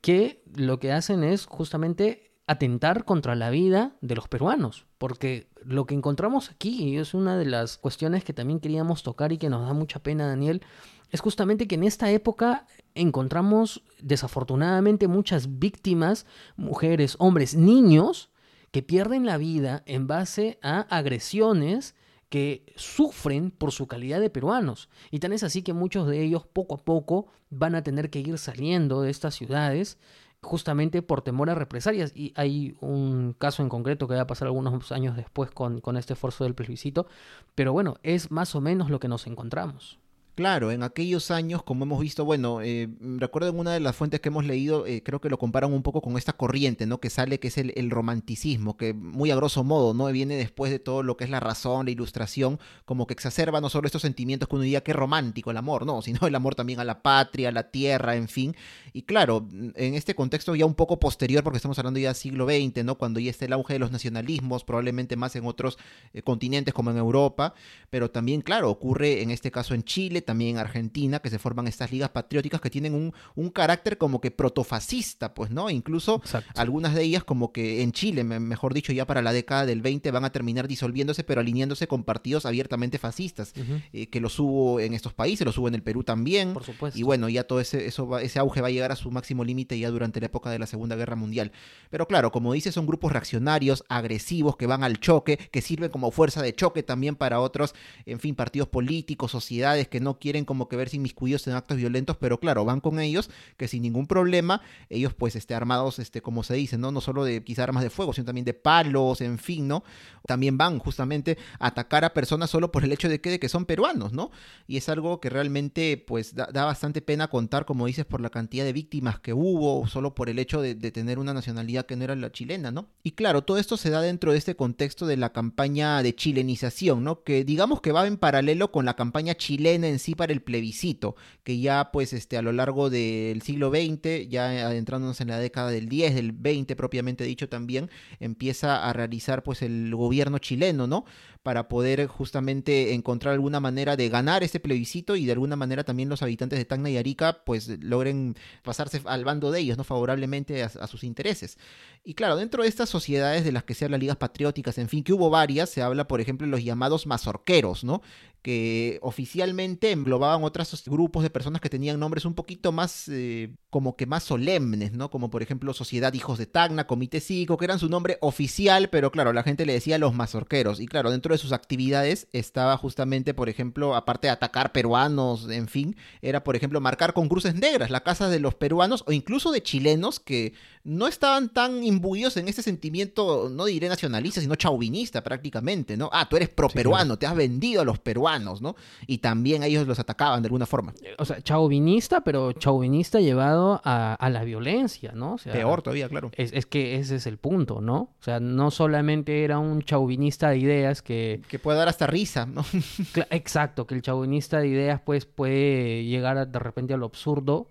[0.00, 5.86] que lo que hacen es justamente atentar contra la vida de los peruanos, porque lo
[5.86, 9.48] que encontramos aquí, y es una de las cuestiones que también queríamos tocar y que
[9.48, 10.62] nos da mucha pena, Daniel,
[11.10, 18.30] es justamente que en esta época encontramos desafortunadamente muchas víctimas, mujeres, hombres, niños,
[18.70, 21.94] que pierden la vida en base a agresiones
[22.28, 24.88] que sufren por su calidad de peruanos.
[25.12, 28.18] Y tan es así que muchos de ellos poco a poco van a tener que
[28.18, 29.98] ir saliendo de estas ciudades
[30.44, 32.12] justamente por temor a represalias.
[32.14, 35.96] Y hay un caso en concreto que va a pasar algunos años después con, con
[35.96, 37.06] este esfuerzo del plebiscito,
[37.54, 39.98] pero bueno, es más o menos lo que nos encontramos.
[40.34, 44.18] Claro, en aquellos años, como hemos visto, bueno, eh, recuerdo en una de las fuentes
[44.18, 46.98] que hemos leído, eh, creo que lo comparan un poco con esta corriente, ¿no?
[46.98, 50.06] Que sale, que es el, romanticismo, que muy a grosso modo, ¿no?
[50.06, 53.68] Viene después de todo lo que es la razón, la ilustración, como que exacerba no
[53.68, 56.56] solo estos sentimientos que uno diría que es romántico el amor, no, sino el amor
[56.56, 58.56] también a la patria, a la tierra, en fin.
[58.92, 62.46] Y claro, en este contexto ya un poco posterior, porque estamos hablando ya del siglo
[62.46, 62.98] XX, ¿no?
[62.98, 65.78] Cuando ya está el auge de los nacionalismos, probablemente más en otros
[66.12, 67.54] eh, continentes como en Europa,
[67.88, 71.68] pero también, claro, ocurre en este caso en Chile, también en Argentina, que se forman
[71.68, 75.70] estas ligas patrióticas que tienen un, un carácter como que protofascista, pues, ¿no?
[75.70, 76.22] Incluso
[76.56, 80.10] algunas de ellas como que en Chile, mejor dicho, ya para la década del 20
[80.10, 83.52] van a terminar disolviéndose, pero alineándose con partidos abiertamente fascistas,
[83.92, 86.54] eh, que los hubo en estos países, los hubo en el Perú también.
[86.54, 86.98] Por supuesto.
[86.98, 89.78] Y bueno, ya todo ese, eso ese auge va a llegar a su máximo límite
[89.78, 91.52] ya durante la época de la Segunda Guerra Mundial.
[91.90, 96.10] Pero claro, como dice, son grupos reaccionarios, agresivos, que van al choque, que sirven como
[96.10, 97.74] fuerza de choque también para otros,
[98.06, 102.16] en fin, partidos políticos, sociedades que no quieren como que verse inmiscuidos en actos violentos,
[102.16, 106.42] pero claro, van con ellos, que sin ningún problema, ellos pues este, armados, este, como
[106.42, 106.90] se dice, ¿no?
[106.90, 109.84] No solo de quizá armas de fuego, sino también de palos, en fin, ¿no?
[110.26, 113.48] También van justamente a atacar a personas solo por el hecho de que, de que
[113.48, 114.30] son peruanos, ¿no?
[114.66, 118.30] Y es algo que realmente pues da, da bastante pena contar, como dices, por la
[118.30, 121.96] cantidad de víctimas que hubo, solo por el hecho de, de tener una nacionalidad que
[121.96, 122.88] no era la chilena, ¿no?
[123.02, 127.04] Y claro, todo esto se da dentro de este contexto de la campaña de chilenización,
[127.04, 127.22] ¿no?
[127.22, 131.16] Que digamos que va en paralelo con la campaña chilena en sí para el plebiscito,
[131.42, 135.70] que ya pues este a lo largo del siglo XX, ya adentrándonos en la década
[135.70, 137.90] del 10, del 20 propiamente dicho también,
[138.20, 141.04] empieza a realizar pues el gobierno chileno, ¿no?
[141.44, 146.08] Para poder justamente encontrar alguna manera de ganar ese plebiscito y de alguna manera también
[146.08, 149.84] los habitantes de Tacna y Arica pues logren pasarse al bando de ellos, ¿no?
[149.84, 151.56] Favorablemente a, a sus intereses.
[152.02, 155.02] Y claro, dentro de estas sociedades de las que se habla, ligas patrióticas, en fin,
[155.04, 158.02] que hubo varias, se habla, por ejemplo, de los llamados mazorqueros, ¿no?
[158.42, 163.96] Que oficialmente englobaban otros grupos de personas que tenían nombres un poquito más, eh, como
[163.96, 165.10] que más solemnes, ¿no?
[165.10, 169.10] Como por ejemplo Sociedad Hijos de Tacna, Comité Cívico, que eran su nombre oficial, pero
[169.10, 170.80] claro, la gente le decía los mazorqueros.
[170.80, 175.68] Y claro, dentro de sus actividades estaba justamente, por ejemplo, aparte de atacar peruanos, en
[175.68, 179.52] fin, era, por ejemplo, marcar con cruces negras la casa de los peruanos o incluso
[179.52, 185.22] de chilenos que no estaban tan imbuidos en ese sentimiento, no diré nacionalista, sino chauvinista
[185.22, 186.10] prácticamente, ¿no?
[186.12, 188.76] Ah, tú eres pro-peruano, sí, te has vendido a los peruanos, ¿no?
[189.06, 190.92] Y también ellos los atacaban de alguna forma.
[191.18, 195.34] O sea, chauvinista, pero chauvinista llevado a, a la violencia, ¿no?
[195.34, 196.30] O sea, Peor todavía, claro.
[196.36, 198.10] Es, es, que ese es el punto, ¿no?
[198.20, 201.23] O sea, no solamente era un chauvinista de ideas que...
[201.48, 202.64] Que puede dar hasta risa, ¿no?
[203.30, 207.68] Exacto, que el chauvinista de ideas pues puede llegar de repente a lo absurdo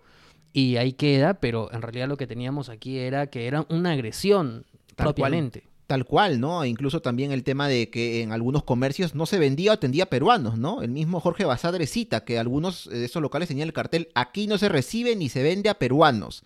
[0.54, 4.66] y ahí queda, pero en realidad lo que teníamos aquí era que era una agresión
[4.96, 5.62] Tal propiamente.
[5.62, 5.74] Cual.
[5.86, 6.64] Tal cual, ¿no?
[6.64, 10.58] Incluso también el tema de que en algunos comercios no se vendía o atendía peruanos,
[10.58, 10.82] ¿no?
[10.82, 14.58] El mismo Jorge Basadre cita que algunos de esos locales tenían el cartel, aquí no
[14.58, 16.44] se recibe ni se vende a peruanos.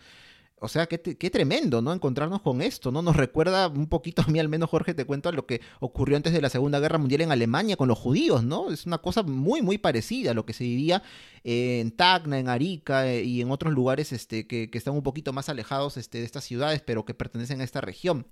[0.60, 1.94] O sea, qué, qué, tremendo, ¿no?
[1.94, 3.04] Encontrarnos con esto, ¿no?
[3.04, 6.34] Nos recuerda un poquito a mí, al menos Jorge, te cuento lo que ocurrió antes
[6.34, 8.72] de la Segunda Guerra Mundial en Alemania con los judíos, ¿no?
[8.72, 11.04] Es una cosa muy, muy parecida a lo que se vivía
[11.44, 15.32] en Tacna, en Arica eh, y en otros lugares este, que, que, están un poquito
[15.32, 18.26] más alejados este, de estas ciudades, pero que pertenecen a esta región.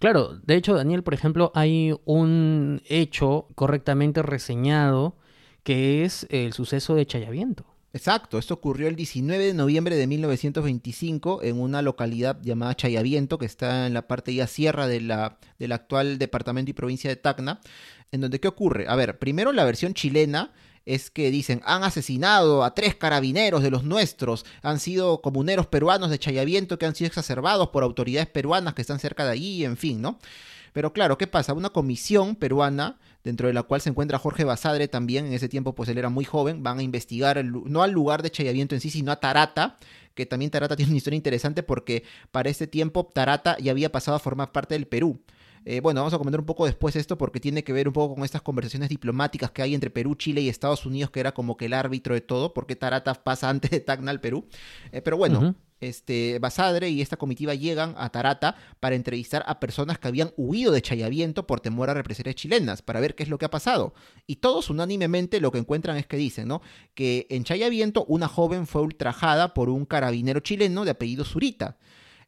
[0.00, 5.16] Claro, de hecho, Daniel, por ejemplo, hay un hecho correctamente reseñado
[5.62, 7.71] que es el suceso de Chayaviento.
[7.94, 13.44] Exacto, esto ocurrió el 19 de noviembre de 1925 en una localidad llamada Chayaviento, que
[13.44, 17.60] está en la parte ya sierra de la, del actual departamento y provincia de Tacna,
[18.10, 18.86] en donde ¿qué ocurre?
[18.88, 20.52] A ver, primero la versión chilena
[20.86, 26.08] es que dicen, han asesinado a tres carabineros de los nuestros, han sido comuneros peruanos
[26.08, 29.76] de Chayaviento que han sido exacerbados por autoridades peruanas que están cerca de allí, en
[29.76, 30.18] fin, ¿no?
[30.72, 31.52] Pero claro, ¿qué pasa?
[31.52, 35.74] Una comisión peruana, dentro de la cual se encuentra Jorge Basadre también, en ese tiempo
[35.74, 38.90] pues él era muy joven, van a investigar no al lugar de Chayaviento en sí,
[38.90, 39.76] sino a Tarata,
[40.14, 44.16] que también Tarata tiene una historia interesante porque para ese tiempo Tarata ya había pasado
[44.16, 45.20] a formar parte del Perú.
[45.64, 48.16] Eh, bueno, vamos a comentar un poco después esto porque tiene que ver un poco
[48.16, 51.56] con estas conversaciones diplomáticas que hay entre Perú, Chile y Estados Unidos, que era como
[51.56, 54.46] que el árbitro de todo, porque Tarata pasa antes de Tacna al Perú.
[54.90, 55.54] Eh, pero bueno.
[55.82, 60.72] Este, Basadre y esta comitiva llegan a Tarata para entrevistar a personas que habían huido
[60.72, 63.92] de Chayaviento por temor a represalias chilenas, para ver qué es lo que ha pasado.
[64.26, 66.62] Y todos unánimemente lo que encuentran es que dicen, ¿no?
[66.94, 71.76] Que en Chayaviento una joven fue ultrajada por un carabinero chileno de apellido Zurita.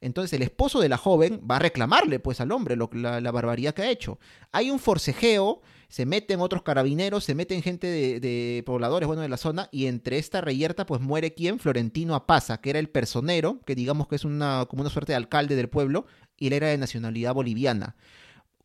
[0.01, 3.31] Entonces el esposo de la joven va a reclamarle pues al hombre lo, la, la,
[3.31, 4.19] barbaridad que ha hecho.
[4.53, 9.37] Hay un forcejeo, se meten otros carabineros, se meten gente de, pobladores, bueno, de la
[9.37, 11.59] zona, y entre esta reyerta pues muere quien?
[11.59, 15.17] Florentino Apaza, que era el personero, que digamos que es una, como una suerte de
[15.17, 16.07] alcalde del pueblo,
[16.39, 17.97] y él era de nacionalidad boliviana.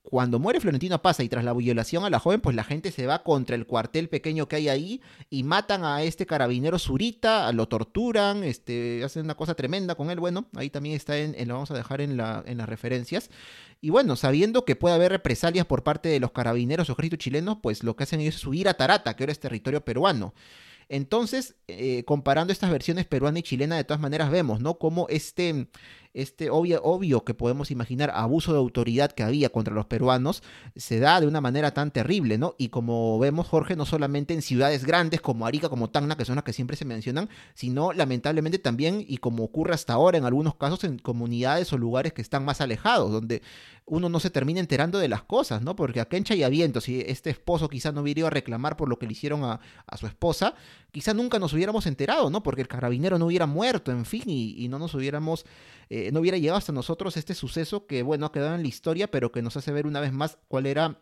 [0.02, 3.06] Cuando muere Florentino Pasa y tras la violación a la joven, pues la gente se
[3.06, 7.68] va contra el cuartel pequeño que hay ahí y matan a este carabinero Zurita, lo
[7.68, 10.20] torturan, este, hacen una cosa tremenda con él.
[10.20, 13.30] Bueno, ahí también está, en lo vamos a dejar en, la, en las referencias.
[13.82, 17.60] Y bueno, sabiendo que puede haber represalias por parte de los carabineros o ejércitos chilenos,
[17.62, 20.34] pues lo que hacen ellos es subir a Tarata, que ahora es territorio peruano.
[20.90, 24.80] Entonces, eh, comparando estas versiones peruana y chilena, de todas maneras vemos, ¿no?
[24.80, 25.68] Como este,
[26.14, 30.44] este obvio, obvio que podemos imaginar abuso de autoridad que había contra los peruanos
[30.76, 32.56] se da de una manera tan terrible, ¿no?
[32.58, 36.36] Y como vemos, Jorge, no solamente en ciudades grandes como Arica, como Tacna, que son
[36.36, 40.56] las que siempre se mencionan, sino lamentablemente también, y como ocurre hasta ahora en algunos
[40.56, 43.42] casos, en comunidades o lugares que están más alejados, donde
[43.90, 45.76] uno no se termina enterando de las cosas, ¿no?
[45.76, 48.98] Porque acá en Chayaviento, si este esposo quizá no hubiera ido a reclamar por lo
[48.98, 50.54] que le hicieron a, a, su esposa,
[50.92, 52.44] quizá nunca nos hubiéramos enterado, ¿no?
[52.44, 55.46] Porque el carabinero no hubiera muerto, en fin, y, y no nos hubiéramos,
[55.90, 59.10] eh, no hubiera llegado hasta nosotros este suceso que, bueno, ha quedado en la historia,
[59.10, 61.00] pero que nos hace ver una vez más cuál era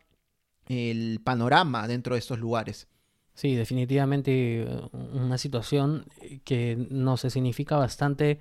[0.67, 2.87] el panorama dentro de estos lugares.
[3.33, 6.05] Sí, definitivamente eh, una situación
[6.43, 8.39] que no se significa bastante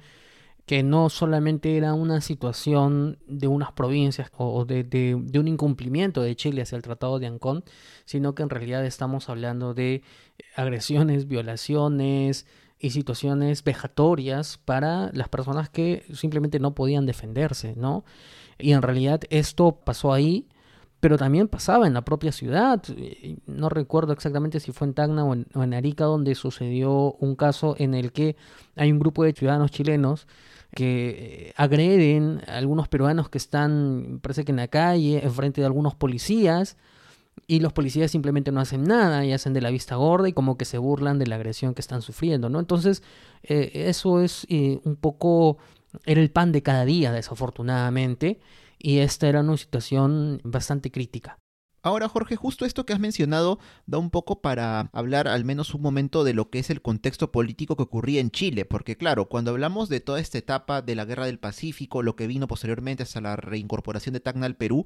[0.67, 6.63] que no solamente era una situación de unas provincias o de, un incumplimiento de Chile
[6.63, 7.65] hacia el Tratado de Ancón,
[8.05, 10.03] sino que en realidad estamos hablando de
[10.57, 12.47] agresiones, violaciones
[12.81, 18.05] y situaciones vejatorias para las personas que simplemente no podían defenderse, ¿no?
[18.59, 20.49] Y en realidad esto pasó ahí,
[20.99, 22.83] pero también pasaba en la propia ciudad.
[23.47, 27.37] No recuerdo exactamente si fue en Tacna o en, o en Arica donde sucedió un
[27.37, 28.35] caso en el que
[28.75, 30.27] hay un grupo de ciudadanos chilenos
[30.77, 35.67] que eh, agreden a algunos peruanos que están, parece que en la calle, enfrente de
[35.67, 36.77] algunos policías,
[37.47, 40.57] y los policías simplemente no hacen nada y hacen de la vista gorda y como
[40.57, 42.61] que se burlan de la agresión que están sufriendo, ¿no?
[42.61, 43.03] Entonces,
[43.43, 45.57] eh, eso es eh, un poco,
[46.05, 48.39] era el pan de cada día, desafortunadamente,
[48.79, 51.39] y esta era una situación bastante crítica.
[51.87, 55.83] Ahora, Jorge, justo esto que has mencionado da un poco para hablar al menos un
[55.83, 59.53] momento de lo que es el contexto político que ocurría en Chile, porque claro, cuando
[59.53, 63.21] hablamos de toda esta etapa de la Guerra del Pacífico, lo que vino posteriormente hasta
[63.21, 64.85] la reincorporación de Tacna al Perú,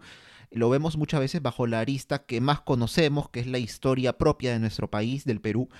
[0.50, 4.52] lo vemos muchas veces bajo la arista que más conocemos, que es la historia propia
[4.52, 5.70] de nuestro país, del Perú,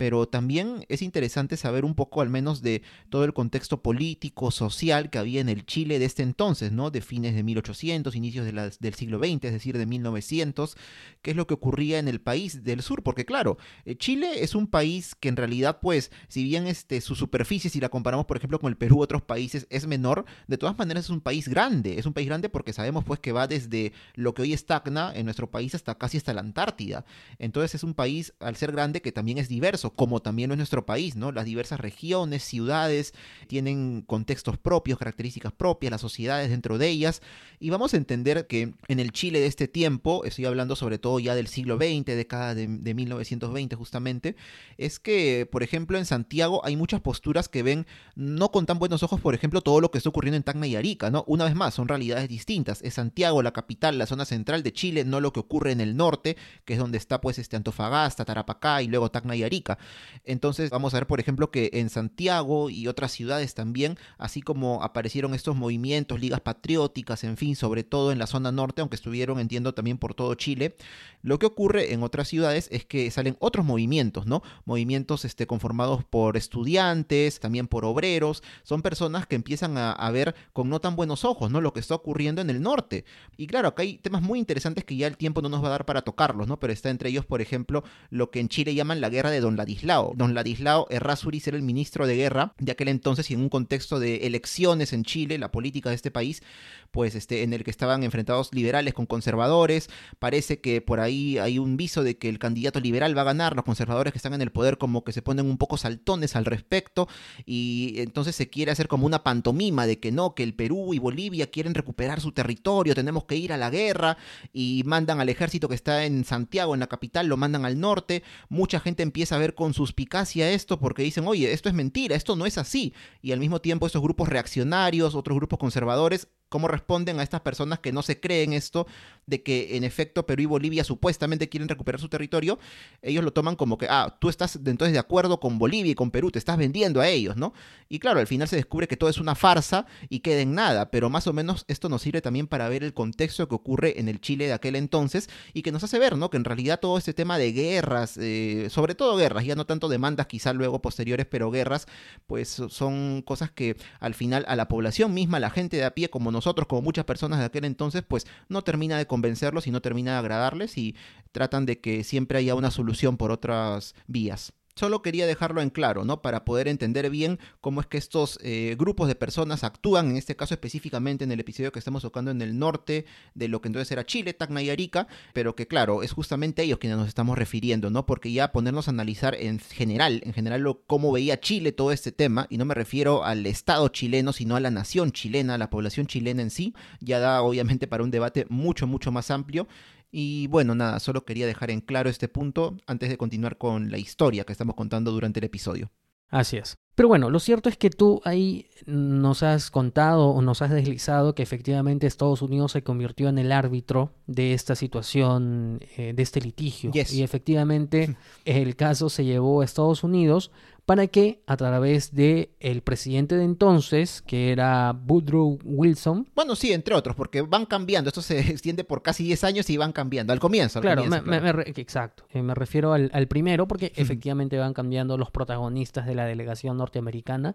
[0.00, 5.10] pero también es interesante saber un poco al menos de todo el contexto político, social
[5.10, 6.90] que había en el Chile de este entonces, ¿no?
[6.90, 10.74] De fines de 1800, inicios del siglo XX, es decir, de 1900,
[11.20, 14.54] qué es lo que ocurría en el país del sur, porque claro, eh, Chile es
[14.54, 18.38] un país que en realidad, pues, si bien este, su superficie, si la comparamos, por
[18.38, 21.98] ejemplo, con el Perú, otros países, es menor, de todas maneras es un país grande,
[21.98, 25.12] es un país grande porque sabemos, pues, que va desde lo que hoy es Tacna
[25.14, 27.04] en nuestro país hasta casi hasta la Antártida.
[27.38, 30.86] Entonces es un país, al ser grande, que también es diverso como también es nuestro
[30.86, 31.32] país, ¿no?
[31.32, 33.14] Las diversas regiones, ciudades,
[33.46, 37.22] tienen contextos propios, características propias, las sociedades dentro de ellas,
[37.58, 41.18] y vamos a entender que en el Chile de este tiempo, estoy hablando sobre todo
[41.18, 44.36] ya del siglo XX, década de, de 1920 justamente,
[44.78, 49.02] es que, por ejemplo, en Santiago hay muchas posturas que ven no con tan buenos
[49.02, 51.24] ojos, por ejemplo, todo lo que está ocurriendo en Tacna y Arica, ¿no?
[51.26, 52.82] Una vez más, son realidades distintas.
[52.82, 55.96] Es Santiago, la capital, la zona central de Chile, no lo que ocurre en el
[55.96, 59.78] norte, que es donde está pues este Antofagasta, Tarapacá y luego Tacna y Arica.
[60.24, 64.82] Entonces vamos a ver, por ejemplo, que en Santiago y otras ciudades también, así como
[64.82, 69.40] aparecieron estos movimientos, ligas patrióticas, en fin, sobre todo en la zona norte, aunque estuvieron,
[69.40, 70.76] entiendo, también por todo Chile,
[71.22, 74.42] lo que ocurre en otras ciudades es que salen otros movimientos, ¿no?
[74.64, 80.34] Movimientos este, conformados por estudiantes, también por obreros, son personas que empiezan a, a ver
[80.52, 81.60] con no tan buenos ojos, ¿no?
[81.60, 83.04] Lo que está ocurriendo en el norte.
[83.36, 85.70] Y claro, acá hay temas muy interesantes que ya el tiempo no nos va a
[85.70, 86.58] dar para tocarlos, ¿no?
[86.58, 89.56] Pero está entre ellos, por ejemplo, lo que en Chile llaman la guerra de Don
[89.70, 90.14] Ladislao.
[90.16, 94.00] Don Ladislao Errázuriz era el ministro de guerra de aquel entonces y en un contexto
[94.00, 96.42] de elecciones en Chile, la política de este país,
[96.90, 99.88] pues este, en el que estaban enfrentados liberales con conservadores.
[100.18, 103.56] Parece que por ahí hay un viso de que el candidato liberal va a ganar,
[103.56, 106.44] los conservadores que están en el poder como que se ponen un poco saltones al
[106.44, 107.08] respecto
[107.46, 110.98] y entonces se quiere hacer como una pantomima de que no, que el Perú y
[110.98, 114.16] Bolivia quieren recuperar su territorio, tenemos que ir a la guerra
[114.52, 118.22] y mandan al ejército que está en Santiago, en la capital, lo mandan al norte.
[118.48, 122.36] Mucha gente empieza a ver con suspicacia esto porque dicen, oye, esto es mentira, esto
[122.36, 122.94] no es así.
[123.22, 127.78] Y al mismo tiempo estos grupos reaccionarios, otros grupos conservadores, cómo responden a estas personas
[127.78, 128.86] que no se creen esto
[129.26, 132.58] de que en efecto Perú y Bolivia supuestamente quieren recuperar su territorio,
[133.00, 136.10] ellos lo toman como que, ah, tú estás entonces de acuerdo con Bolivia y con
[136.10, 137.54] Perú, te estás vendiendo a ellos, ¿no?
[137.88, 140.90] Y claro, al final se descubre que todo es una farsa y queda en nada,
[140.90, 144.08] pero más o menos esto nos sirve también para ver el contexto que ocurre en
[144.08, 146.28] el Chile de aquel entonces y que nos hace ver, ¿no?
[146.30, 149.88] Que en realidad todo este tema de guerras, eh, sobre todo guerras, ya no tanto
[149.88, 151.86] demandas quizá luego posteriores, pero guerras,
[152.26, 156.10] pues son cosas que al final a la población misma, la gente de a pie
[156.10, 159.80] como nosotros, como muchas personas de aquel entonces, pues no termina de convencerlos y no
[159.80, 160.96] termina de agradarles y
[161.32, 164.52] tratan de que siempre haya una solución por otras vías.
[164.80, 166.22] Solo quería dejarlo en claro, ¿no?
[166.22, 170.36] Para poder entender bien cómo es que estos eh, grupos de personas actúan, en este
[170.36, 173.92] caso específicamente en el episodio que estamos tocando en el norte de lo que entonces
[173.92, 177.90] era Chile, Tacna y Arica, pero que claro, es justamente ellos quienes nos estamos refiriendo,
[177.90, 178.06] ¿no?
[178.06, 182.10] Porque ya ponernos a analizar en general, en general lo, cómo veía Chile todo este
[182.10, 185.68] tema, y no me refiero al Estado chileno, sino a la nación chilena, a la
[185.68, 189.68] población chilena en sí, ya da obviamente para un debate mucho, mucho más amplio
[190.10, 193.98] y bueno, nada, solo quería dejar en claro este punto antes de continuar con la
[193.98, 195.90] historia que estamos contando durante el episodio.
[196.28, 196.76] Así es.
[196.94, 201.34] Pero bueno, lo cierto es que tú ahí nos has contado o nos has deslizado
[201.34, 206.40] que efectivamente Estados Unidos se convirtió en el árbitro de esta situación, eh, de este
[206.40, 206.90] litigio.
[206.94, 210.50] Y efectivamente el caso se llevó a Estados Unidos
[210.90, 216.72] para que a través de el presidente de entonces, que era Woodrow Wilson, Bueno, sí,
[216.72, 218.08] entre otros, porque van cambiando.
[218.08, 220.32] Esto se extiende por casi 10 años y van cambiando.
[220.32, 221.62] Al comienzo, al Claro, comienzo, me- claro.
[221.64, 222.24] exacto.
[222.32, 226.76] Eh, me refiero al, al primero porque efectivamente van cambiando los protagonistas de la delegación
[226.76, 227.54] norteamericana.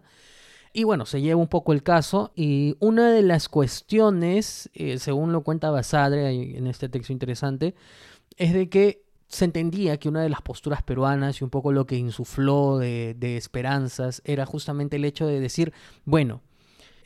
[0.72, 5.32] Y bueno, se lleva un poco el caso y una de las cuestiones, eh, según
[5.32, 7.74] lo cuenta Basadre en este texto interesante,
[8.38, 11.86] es de que se entendía que una de las posturas peruanas y un poco lo
[11.86, 15.72] que insufló de, de esperanzas era justamente el hecho de decir,
[16.04, 16.42] bueno,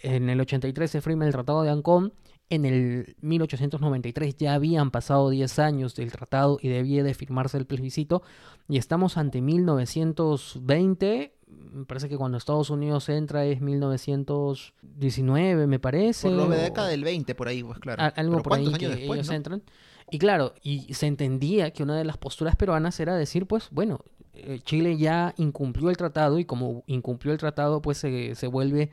[0.03, 2.13] en el 83 se firma el Tratado de Ancón,
[2.51, 7.67] en el 1893 ya habían pasado 10 años del tratado y debía de firmarse el
[7.67, 8.23] plebiscito,
[8.69, 11.33] y estamos ante 1920,
[11.73, 16.29] me parece que cuando Estados Unidos entra es 1919, me parece.
[16.29, 18.03] Por la o- década del 20, por ahí, pues claro.
[18.17, 19.35] algo Pero por ahí ¿cuántos que años después, ellos no?
[19.35, 19.63] entran.
[20.11, 24.01] Y claro, y se entendía que una de las posturas peruanas era decir, pues, bueno,
[24.33, 28.91] eh, Chile ya incumplió el tratado y como incumplió el tratado, pues se, se vuelve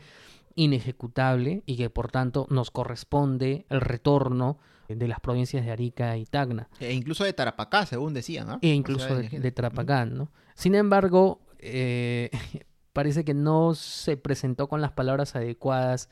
[0.56, 4.58] inejecutable y que por tanto nos corresponde el retorno
[4.88, 8.60] de las provincias de Arica y Tacna E incluso de Tarapacá, según decían, ¿ah?
[8.62, 10.32] e incluso de, de Tarapacán, ¿no?
[10.56, 12.32] Sin embargo, eh,
[12.94, 16.10] parece que no se presentó con las palabras adecuadas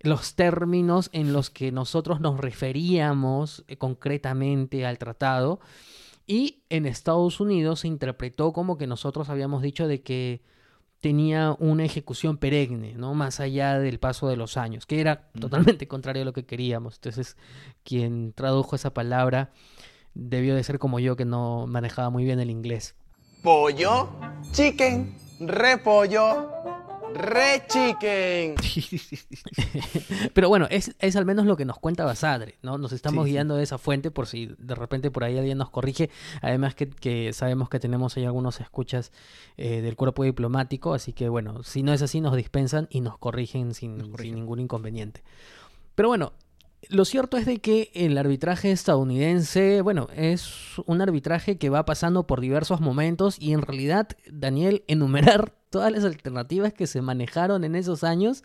[0.00, 5.60] los términos en los que nosotros nos referíamos eh, concretamente al tratado
[6.26, 10.42] y en Estados Unidos se interpretó como que nosotros habíamos dicho de que
[11.00, 13.14] tenía una ejecución perenne, ¿no?
[13.14, 16.96] Más allá del paso de los años, que era totalmente contrario a lo que queríamos.
[16.96, 17.36] Entonces,
[17.82, 19.52] quien tradujo esa palabra
[20.14, 22.94] debió de ser como yo que no manejaba muy bien el inglés.
[23.42, 24.10] pollo,
[24.52, 26.50] chicken, repollo,
[27.14, 28.54] re chicken.
[30.34, 32.78] Pero bueno, es, es al menos lo que nos cuenta Basadre, ¿no?
[32.78, 33.32] Nos estamos Sí, sí.
[33.32, 36.10] guiando de esa fuente por si de repente por ahí alguien nos corrige.
[36.42, 39.12] Además que, que sabemos que tenemos ahí algunos escuchas
[39.56, 43.18] eh, del cuerpo diplomático, así que bueno, si no es así nos dispensan y nos
[43.18, 44.34] corrigen sin, sin corrigen.
[44.36, 45.22] ningún inconveniente.
[45.94, 46.32] Pero bueno,
[46.90, 50.54] lo cierto es de que el arbitraje estadounidense, bueno, es
[50.86, 56.04] un arbitraje que va pasando por diversos momentos y en realidad, Daniel, enumerar todas las
[56.04, 58.44] alternativas que se manejaron en esos años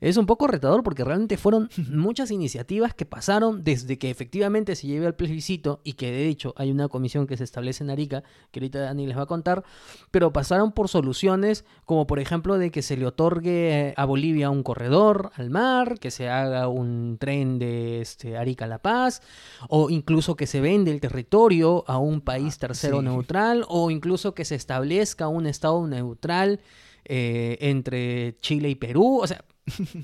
[0.00, 4.86] es un poco retador porque realmente fueron muchas iniciativas que pasaron desde que efectivamente se
[4.86, 8.22] lleve al plebiscito y que de hecho hay una comisión que se establece en Arica,
[8.50, 9.64] que ahorita Dani les va a contar,
[10.10, 14.62] pero pasaron por soluciones como por ejemplo de que se le otorgue a Bolivia un
[14.62, 19.22] corredor al mar, que se haga un tren de este, Arica a La Paz,
[19.68, 23.04] o incluso que se vende el territorio a un país tercero sí.
[23.04, 26.60] neutral, o incluso que se establezca un estado neutral
[27.04, 29.44] eh, entre Chile y Perú, o sea,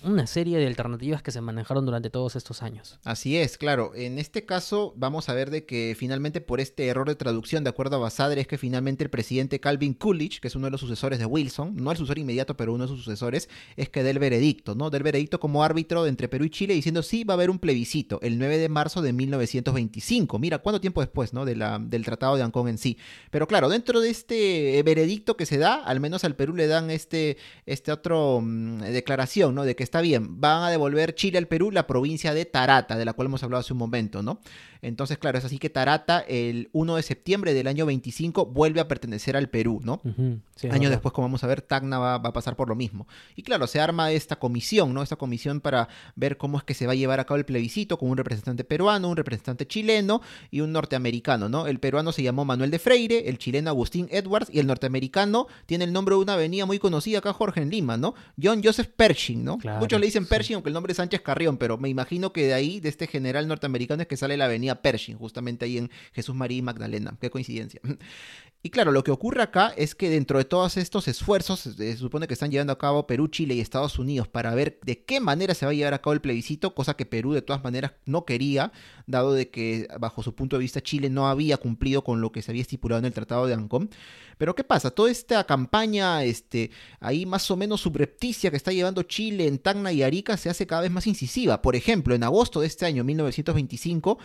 [0.05, 2.99] una serie de alternativas que se manejaron durante todos estos años.
[3.05, 3.93] Así es, claro.
[3.95, 7.71] En este caso vamos a ver de que finalmente por este error de traducción, de
[7.71, 10.81] acuerdo a Basadre, es que finalmente el presidente Calvin Coolidge, que es uno de los
[10.81, 14.11] sucesores de Wilson, no el sucesor inmediato, pero uno de sus sucesores, es que dé
[14.11, 14.91] el veredicto, ¿no?
[14.91, 18.21] Del veredicto como árbitro entre Perú y Chile diciendo sí va a haber un plebiscito
[18.23, 20.39] el 9 de marzo de 1925.
[20.39, 21.45] Mira, ¿cuánto tiempo después, ¿no?
[21.45, 22.99] De del Tratado de Ancón en sí.
[23.31, 26.91] Pero claro, dentro de este veredicto que se da, al menos al Perú le dan
[26.91, 29.64] este, este otro mm, declaración, ¿no?
[29.64, 33.04] De que está bien, van a devolver Chile al Perú la provincia de Tarata, de
[33.04, 34.40] la cual hemos hablado hace un momento, ¿no?
[34.82, 38.86] Entonces, claro, es así que Tarata el 1 de septiembre del año 25 vuelve a
[38.86, 40.00] pertenecer al Perú, ¿no?
[40.54, 42.76] Sí, es Años después, como vamos a ver, Tacna va, va a pasar por lo
[42.76, 43.09] mismo.
[43.34, 45.02] Y claro, se arma esta comisión, ¿no?
[45.02, 47.98] Esta comisión para ver cómo es que se va a llevar a cabo el plebiscito
[47.98, 51.66] con un representante peruano, un representante chileno y un norteamericano, ¿no?
[51.66, 55.84] El peruano se llamó Manuel de Freire, el chileno Agustín Edwards y el norteamericano tiene
[55.84, 58.14] el nombre de una avenida muy conocida acá, Jorge, en Lima, ¿no?
[58.40, 59.57] John Joseph Pershing, ¿no?
[59.57, 60.28] Claro, Muchos le dicen sí.
[60.28, 63.07] Pershing, aunque el nombre es Sánchez Carrión, pero me imagino que de ahí, de este
[63.07, 67.16] general norteamericano, es que sale la avenida Pershing, justamente ahí en Jesús María y Magdalena.
[67.18, 67.80] Qué coincidencia.
[68.66, 71.97] Y claro, lo que ocurre acá es que dentro de todos estos esfuerzos, eh, se
[71.99, 75.20] supone que están llevando a cabo Perú, Chile y Estados Unidos para ver de qué
[75.20, 77.92] manera se va a llevar a cabo el plebiscito, cosa que Perú de todas maneras
[78.07, 78.72] no quería,
[79.07, 82.42] dado de que bajo su punto de vista Chile no había cumplido con lo que
[82.42, 83.88] se había estipulado en el Tratado de Ancón.
[84.36, 84.90] Pero ¿qué pasa?
[84.90, 89.93] Toda esta campaña, este, ahí más o menos subrepticia que está llevando Chile en Tacna
[89.93, 91.62] y Arica se hace cada vez más incisiva.
[91.62, 94.18] Por ejemplo, en agosto de este año, 1925,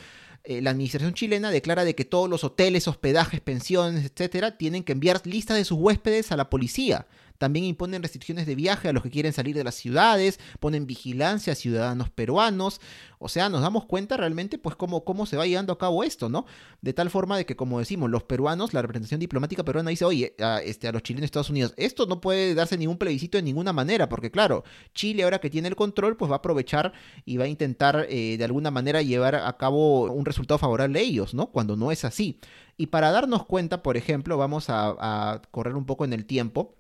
[0.44, 4.94] eh, la administración chilena declara de que todos los hoteles, hospedajes, pensiones, etcétera, tienen que
[4.94, 7.08] enviar listas de sus huéspedes a la policía.
[7.42, 11.54] También imponen restricciones de viaje a los que quieren salir de las ciudades, ponen vigilancia
[11.54, 12.80] a ciudadanos peruanos.
[13.18, 16.30] O sea, nos damos cuenta realmente pues cómo, cómo se va llevando a cabo esto,
[16.30, 16.46] ¿no?
[16.84, 20.36] De tal forma de que, como decimos, los peruanos, la representación diplomática peruana dice, oye,
[20.40, 23.42] a, este, a los chilenos de Estados Unidos, esto no puede darse ningún plebiscito de
[23.42, 24.64] ninguna manera, porque claro,
[24.94, 26.94] Chile ahora que tiene el control, pues va a aprovechar
[27.26, 31.02] y va a intentar eh, de alguna manera llevar a cabo un resultado favorable a
[31.02, 31.48] ellos, ¿no?
[31.48, 32.40] Cuando no es así.
[32.78, 36.76] Y para darnos cuenta, por ejemplo, vamos a, a correr un poco en el tiempo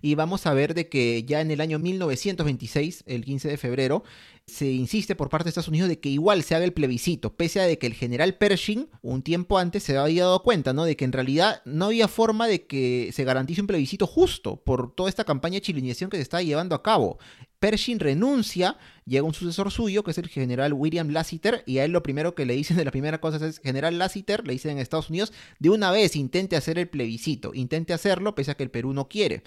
[0.00, 4.04] Y vamos a ver de que ya en el año 1926, el 15 de febrero,
[4.46, 7.60] se insiste por parte de Estados Unidos de que igual se haga el plebiscito, pese
[7.60, 10.84] a de que el general Pershing un tiempo antes se había dado cuenta, ¿no?
[10.84, 14.94] De que en realidad no había forma de que se garantice un plebiscito justo por
[14.94, 17.18] toda esta campaña de chilenización que se estaba llevando a cabo.
[17.58, 18.76] Pershing renuncia,
[19.06, 22.34] llega un sucesor suyo, que es el general William Lassiter, y a él lo primero
[22.34, 25.32] que le dicen de la primera cosa es, general Lassiter, le dicen en Estados Unidos,
[25.58, 29.08] de una vez intente hacer el plebiscito, intente hacerlo, pese a que el Perú no
[29.08, 29.42] quiere.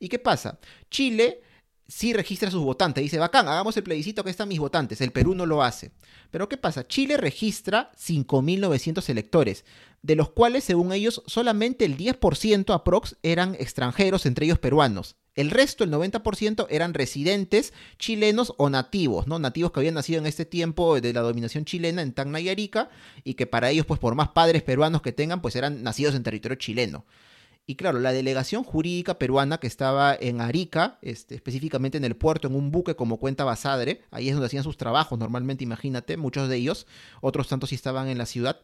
[0.00, 0.58] ¿Y qué pasa?
[0.90, 1.42] Chile
[1.90, 5.34] sí registra sus votantes, dice, bacán, hagamos el plebiscito, que están mis votantes, el Perú
[5.34, 5.90] no lo hace.
[6.30, 6.86] Pero ¿qué pasa?
[6.86, 9.64] Chile registra 5.900 electores,
[10.00, 15.16] de los cuales, según ellos, solamente el 10% aprox eran extranjeros, entre ellos peruanos.
[15.34, 19.38] El resto, el 90%, eran residentes chilenos o nativos, ¿no?
[19.38, 22.88] Nativos que habían nacido en este tiempo de la dominación chilena en Tacna y Arica,
[23.24, 26.22] y que para ellos, pues por más padres peruanos que tengan, pues eran nacidos en
[26.22, 27.04] territorio chileno.
[27.70, 32.48] Y claro, la delegación jurídica peruana que estaba en Arica, este, específicamente en el puerto,
[32.48, 36.48] en un buque como cuenta Basadre, ahí es donde hacían sus trabajos normalmente, imagínate, muchos
[36.48, 36.88] de ellos,
[37.20, 38.58] otros tantos sí estaban en la ciudad.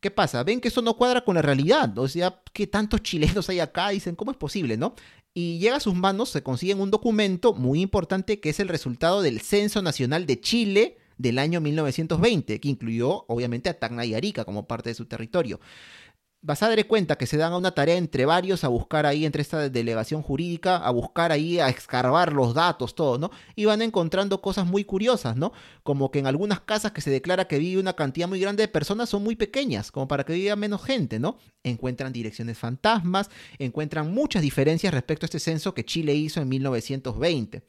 [0.00, 0.44] ¿Qué pasa?
[0.44, 3.88] Ven que eso no cuadra con la realidad, o sea, que tantos chilenos hay acá,
[3.88, 4.94] dicen, ¿cómo es posible, no?
[5.34, 9.20] Y llega a sus manos, se consiguen un documento muy importante que es el resultado
[9.20, 14.44] del Censo Nacional de Chile del año 1920, que incluyó obviamente a Tacna y Arica
[14.44, 15.58] como parte de su territorio.
[16.46, 19.70] Basadre cuenta que se dan a una tarea entre varios a buscar ahí, entre esta
[19.70, 23.30] delegación jurídica, a buscar ahí, a escarbar los datos, todo, ¿no?
[23.56, 25.54] Y van encontrando cosas muy curiosas, ¿no?
[25.82, 28.68] Como que en algunas casas que se declara que vive una cantidad muy grande de
[28.68, 31.38] personas son muy pequeñas, como para que viva menos gente, ¿no?
[31.62, 37.62] Encuentran direcciones fantasmas, encuentran muchas diferencias respecto a este censo que Chile hizo en 1920.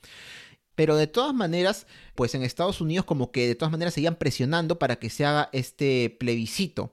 [0.75, 4.77] Pero de todas maneras, pues en Estados Unidos como que de todas maneras seguían presionando
[4.77, 6.91] para que se haga este plebiscito.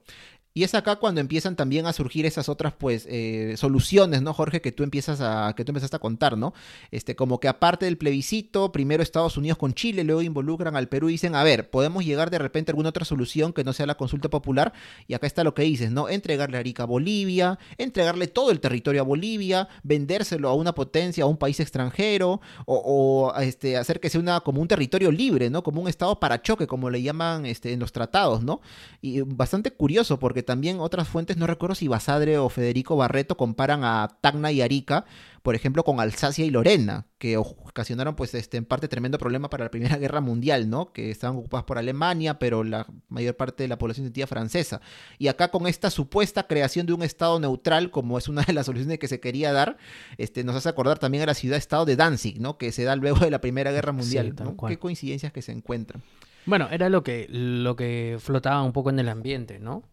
[0.55, 4.61] Y es acá cuando empiezan también a surgir esas otras, pues, eh, soluciones, ¿no, Jorge?
[4.61, 6.53] Que tú empiezas a, que tú empezaste a contar, ¿no?
[6.91, 11.09] Este, como que aparte del plebiscito, primero Estados Unidos con Chile, luego involucran al Perú
[11.09, 13.87] y dicen, a ver, podemos llegar de repente a alguna otra solución que no sea
[13.87, 14.73] la consulta popular.
[15.07, 16.07] Y acá está lo que dices, ¿no?
[16.07, 21.23] Entregarle a Arica a Bolivia, entregarle todo el territorio a Bolivia, vendérselo a una potencia,
[21.23, 25.49] a un país extranjero, o, o, este, hacer que sea una, como un territorio libre,
[25.49, 25.63] ¿no?
[25.63, 28.61] Como un estado para choque, como le llaman este, en los tratados, ¿no?
[29.01, 33.83] Y bastante curioso porque también otras fuentes, no recuerdo si Basadre o Federico Barreto comparan
[33.83, 35.05] a Tacna y Arica,
[35.41, 39.65] por ejemplo, con Alsacia y Lorena, que ocasionaron pues este en parte tremendo problema para
[39.65, 40.93] la Primera Guerra Mundial, ¿no?
[40.93, 44.79] Que estaban ocupadas por Alemania, pero la mayor parte de la población sentía francesa.
[45.17, 48.67] Y acá con esta supuesta creación de un estado neutral, como es una de las
[48.67, 49.77] soluciones que se quería dar,
[50.17, 52.57] este nos hace acordar también a la ciudad-estado de Danzig, ¿no?
[52.57, 54.33] Que se da luego de la Primera Guerra Mundial.
[54.67, 56.01] Qué coincidencias que se encuentran.
[56.45, 59.83] Bueno, era lo que, lo que flotaba un poco en el ambiente, ¿no?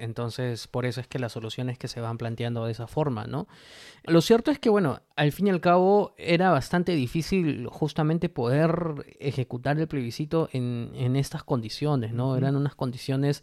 [0.00, 3.46] Entonces, por eso es que las soluciones que se van planteando de esa forma, ¿no?
[4.04, 9.14] Lo cierto es que, bueno, al fin y al cabo era bastante difícil justamente poder
[9.20, 12.36] ejecutar el plebiscito en, en estas condiciones, ¿no?
[12.36, 13.42] Eran unas condiciones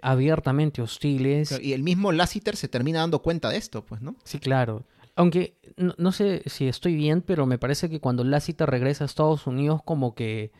[0.00, 1.58] abiertamente hostiles.
[1.60, 4.14] Y el mismo Lassiter se termina dando cuenta de esto, pues, ¿no?
[4.24, 4.84] Sí, claro.
[5.16, 9.06] Aunque no, no sé si estoy bien, pero me parece que cuando Lassiter regresa a
[9.06, 10.52] Estados Unidos como que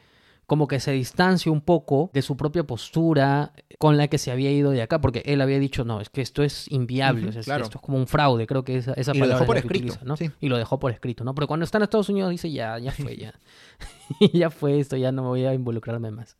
[0.49, 4.51] como que se distancia un poco de su propia postura con la que se había
[4.51, 7.41] ido de acá, porque él había dicho, no, es que esto es inviable, o sea,
[7.43, 7.65] es- claro.
[7.65, 9.57] esto es como un fraude, creo que esa, esa Y lo palabra dejó es por
[9.59, 10.17] escrito, utiliza, ¿no?
[10.17, 10.31] sí.
[10.41, 11.35] Y lo dejó por escrito, ¿no?
[11.35, 13.35] Pero cuando está en Estados Unidos dice, ya, ya fue, ya.
[14.33, 16.37] ya fue esto, ya no me voy a involucrarme más.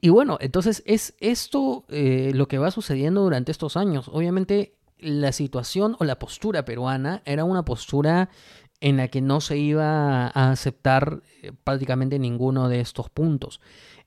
[0.00, 4.08] Y bueno, entonces es esto eh, lo que va sucediendo durante estos años.
[4.12, 8.30] Obviamente la situación o la postura peruana era una postura
[8.82, 13.60] en la que no se iba a aceptar eh, prácticamente ninguno de estos puntos,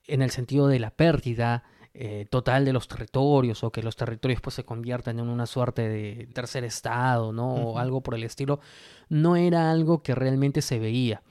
[0.06, 1.64] en el sentido de la pérdida
[1.94, 5.88] eh, total de los territorios o que los territorios pues se conviertan en una suerte
[5.88, 7.54] de tercer estado, ¿no?
[7.54, 8.60] O algo por el estilo,
[9.08, 11.22] no era algo que realmente se veía.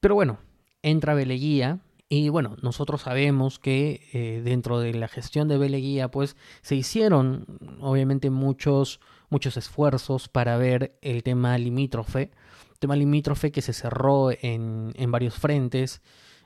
[0.00, 0.38] Pero bueno,
[0.82, 6.34] entra Beleguía y bueno, nosotros sabemos que eh, dentro de la gestión de Beleguía pues
[6.62, 7.44] se hicieron
[7.80, 12.30] obviamente muchos, muchos esfuerzos para ver el tema limítrofe,
[12.80, 16.02] tema limítrofe que se cerró en, en varios frentes,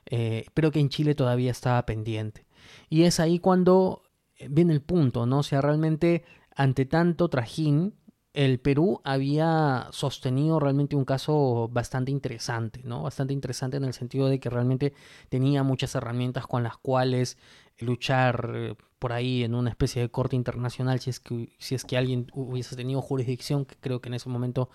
[0.07, 2.47] eh, pero que en Chile todavía estaba pendiente.
[2.91, 4.03] Y es ahí cuando
[4.51, 5.39] viene el punto, ¿no?
[5.39, 6.25] O sea, realmente
[6.55, 7.95] ante tanto trajín,
[8.35, 13.03] el Perú había sostenido realmente un caso bastante interesante, ¿no?
[13.03, 14.93] Bastante interesante en el sentido de que realmente
[15.29, 17.39] tenía muchas herramientas con las cuales
[17.79, 21.85] luchar eh, por ahí en una especie de corte internacional si es que si es
[21.85, 24.71] que alguien hubiese tenido jurisdicción, que creo que en ese momento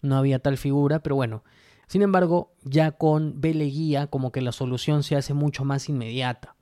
[0.00, 1.42] no había tal figura, pero bueno.
[1.88, 6.56] Sin embargo, ya con Beleguía como que la solución se hace mucho más inmediata.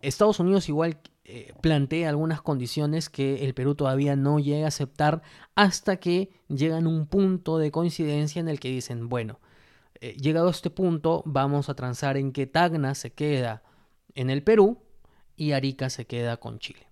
[0.00, 5.22] Estados Unidos igual eh, plantea algunas condiciones que el Perú todavía no llega a aceptar
[5.54, 9.38] hasta que llegan a un punto de coincidencia en el que dicen, bueno,
[10.00, 13.62] eh, llegado a este punto vamos a transar en que Tacna se queda
[14.14, 14.83] en el Perú
[15.36, 16.86] y Arica se queda con Chile.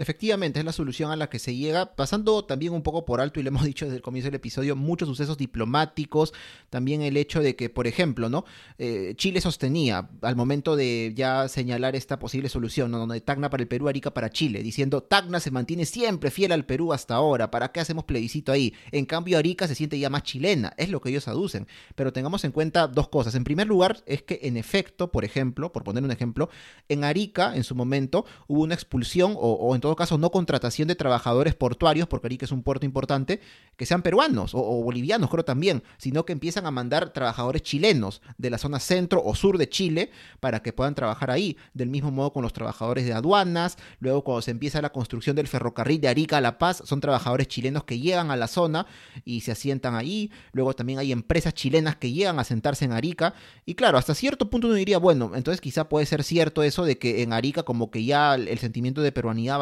[0.00, 3.38] Efectivamente, es la solución a la que se llega, pasando también un poco por alto,
[3.38, 6.32] y le hemos dicho desde el comienzo del episodio, muchos sucesos diplomáticos,
[6.70, 8.46] también el hecho de que, por ejemplo, ¿no?
[8.78, 12.98] Eh, Chile sostenía al momento de ya señalar esta posible solución, ¿no?
[12.98, 16.64] donde Tacna para el Perú, Arica para Chile, diciendo, Tacna se mantiene siempre fiel al
[16.64, 18.72] Perú hasta ahora, ¿para qué hacemos plebiscito ahí?
[18.92, 21.68] En cambio, Arica se siente ya más chilena, es lo que ellos aducen.
[21.94, 23.34] Pero tengamos en cuenta dos cosas.
[23.34, 26.48] En primer lugar, es que en efecto, por ejemplo, por poner un ejemplo,
[26.88, 31.54] en Arica, en su momento, hubo una expulsión, o, o caso no contratación de trabajadores
[31.54, 33.40] portuarios, porque Arica es un puerto importante,
[33.76, 38.50] que sean peruanos o, bolivianos, creo también, sino que empiezan a mandar trabajadores chilenos de
[38.50, 40.10] la zona centro o sur de Chile
[40.40, 41.56] para que puedan trabajar ahí.
[41.74, 45.48] Del mismo modo con los trabajadores de aduanas, luego cuando se empieza la construcción del
[45.48, 48.86] ferrocarril de Arica a La Paz, son trabajadores chilenos que llegan a la zona
[49.24, 50.30] y se asientan ahí.
[50.52, 53.34] Luego también hay empresas chilenas que llegan a sentarse en Arica.
[53.64, 56.98] Y claro, hasta cierto punto uno diría, bueno, entonces quizá puede ser cierto eso de
[56.98, 59.58] que en Arica como que ya el sentimiento de peruanidad ha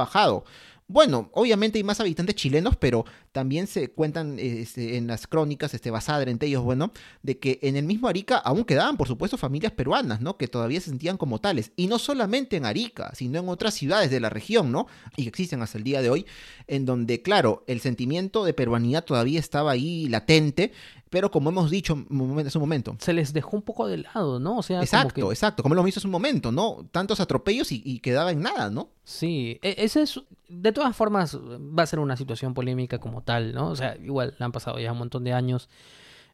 [0.90, 5.90] Bueno, obviamente hay más habitantes chilenos, pero también se cuentan este, en las crónicas, este,
[5.90, 6.92] basadas entre ellos, bueno,
[7.22, 10.38] de que en el mismo Arica aún quedaban, por supuesto, familias peruanas, ¿no?
[10.38, 11.72] Que todavía se sentían como tales.
[11.76, 14.86] Y no solamente en Arica, sino en otras ciudades de la región, ¿no?
[15.14, 16.24] Y que existen hasta el día de hoy,
[16.68, 20.72] en donde, claro, el sentimiento de peruanidad todavía estaba ahí latente,
[21.10, 22.96] pero como hemos dicho en un momento.
[22.98, 24.58] Se les dejó un poco de lado, ¿no?
[24.58, 26.86] O sea, exacto, exacto, como lo hemos visto hace un momento, ¿no?
[26.90, 28.90] Tantos atropellos y, quedaba en nada, ¿no?
[29.04, 33.54] Sí, e, ese es, de todas formas, va a ser una situación polémica como tal,
[33.54, 33.68] ¿no?
[33.68, 35.68] O sea, igual han pasado ya un montón de años.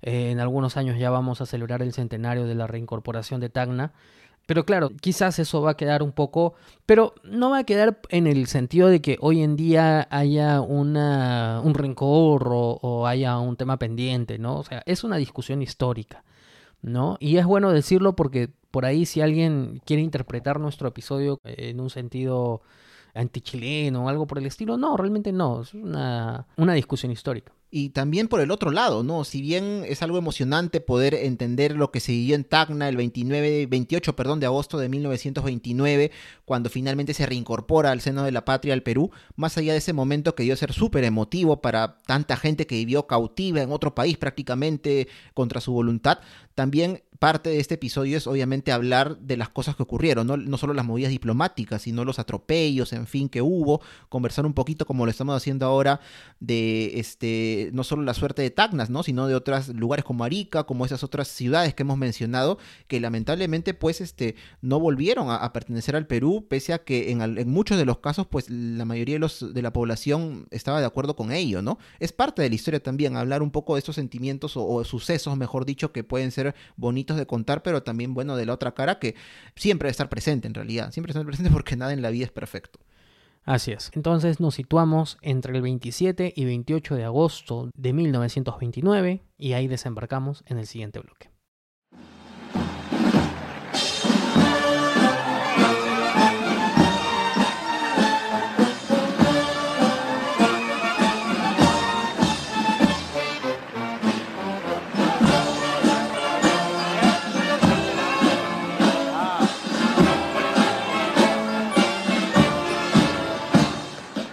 [0.03, 3.93] Eh, en algunos años ya vamos a celebrar el centenario de la reincorporación de Tacna.
[4.47, 8.27] Pero claro, quizás eso va a quedar un poco, pero no va a quedar en
[8.27, 13.79] el sentido de que hoy en día haya una, un rencor o, haya un tema
[13.79, 14.59] pendiente, ¿no?
[14.59, 16.25] O sea, es una discusión histórica,
[16.83, 17.17] ¿no?
[17.21, 21.89] Y es bueno decirlo porque por ahí si alguien quiere interpretar nuestro episodio en un
[21.89, 22.61] sentido
[23.15, 27.89] antichileno o algo por el estilo, no, realmente no, es una, una discusión histórica y
[27.89, 29.25] también por el otro lado, ¿no?
[29.25, 33.67] Si bien es algo emocionante poder entender lo que se vivió en Tacna el 29,
[33.67, 36.13] 28 perdón, de agosto de 1929,
[36.45, 39.93] cuando finalmente se reincorpora al seno de la patria al Perú, más allá de ese
[39.93, 44.19] momento que dio ser súper emotivo para tanta gente que vivió cautiva en otro país
[44.19, 46.21] prácticamente contra su voluntad,
[46.55, 50.59] también parte de este episodio es obviamente hablar de las cosas que ocurrieron, no, no,
[50.59, 55.05] solo las movidas diplomáticas, sino los atropellos, en fin, que hubo, conversar un poquito como
[55.05, 56.01] lo estamos haciendo ahora
[56.41, 59.03] de este no solo la suerte de Tacnas, ¿no?
[59.03, 62.59] sino de otros lugares como Arica, como esas otras ciudades que hemos mencionado,
[62.89, 67.79] que lamentablemente pues este no volvieron a, pertenecer al Perú, pese a que en, muchos
[67.79, 71.31] de los casos pues la mayoría de, los, de la población estaba de acuerdo con
[71.31, 71.79] ello, ¿no?
[72.01, 75.65] Es parte de la historia también hablar un poco de estos sentimientos o sucesos, mejor
[75.65, 79.15] dicho, que pueden ser bonitos de contar, pero también, bueno, de la otra cara que
[79.55, 82.33] siempre debe estar presente en realidad, siempre estar presente porque nada en la vida es
[82.33, 82.81] perfecto.
[83.45, 83.91] Así es.
[83.95, 90.43] Entonces nos situamos entre el 27 y 28 de agosto de 1929 y ahí desembarcamos
[90.47, 91.34] en el siguiente bloque.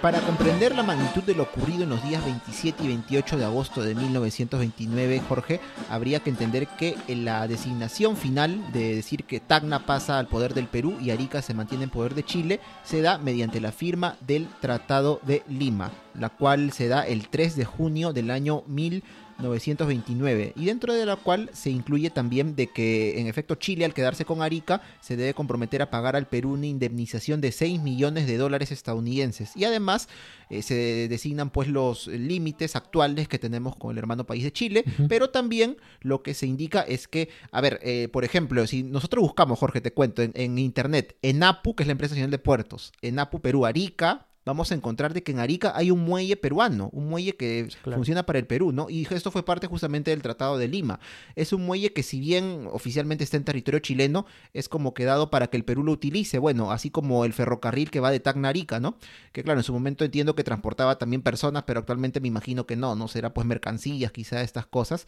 [0.01, 3.83] Para comprender la magnitud de lo ocurrido en los días 27 y 28 de agosto
[3.83, 5.59] de 1929, Jorge,
[5.91, 10.55] habría que entender que en la designación final de decir que Tacna pasa al poder
[10.55, 14.15] del Perú y Arica se mantiene en poder de Chile se da mediante la firma
[14.21, 19.20] del Tratado de Lima, la cual se da el 3 de junio del año 1929
[19.41, 23.93] 929 y dentro de la cual se incluye también de que en efecto Chile al
[23.93, 28.27] quedarse con Arica se debe comprometer a pagar al Perú una indemnización de 6 millones
[28.27, 29.55] de dólares estadounidenses.
[29.55, 30.09] Y además
[30.49, 34.83] eh, se designan pues los límites actuales que tenemos con el hermano país de Chile,
[35.07, 39.21] pero también lo que se indica es que, a ver, eh, por ejemplo, si nosotros
[39.21, 42.91] buscamos, Jorge, te cuento, en, en internet, ENAPU, que es la empresa nacional de puertos,
[43.01, 47.07] ENAPU Perú Arica, vamos a encontrar de que en Arica hay un muelle peruano, un
[47.09, 47.97] muelle que Claro.
[47.97, 48.89] funciona para el Perú, ¿no?
[48.89, 50.99] Y esto fue parte justamente del Tratado de Lima.
[51.35, 55.47] Es un muelle que si bien oficialmente está en territorio chileno, es como quedado para
[55.47, 58.51] que el Perú lo utilice, bueno, así como el ferrocarril que va de Tacna a
[58.51, 58.97] Arica, ¿no?
[59.31, 62.75] Que claro, en su momento entiendo que transportaba también personas, pero actualmente me imagino que
[62.75, 65.05] no, no será pues mercancías, quizá estas cosas.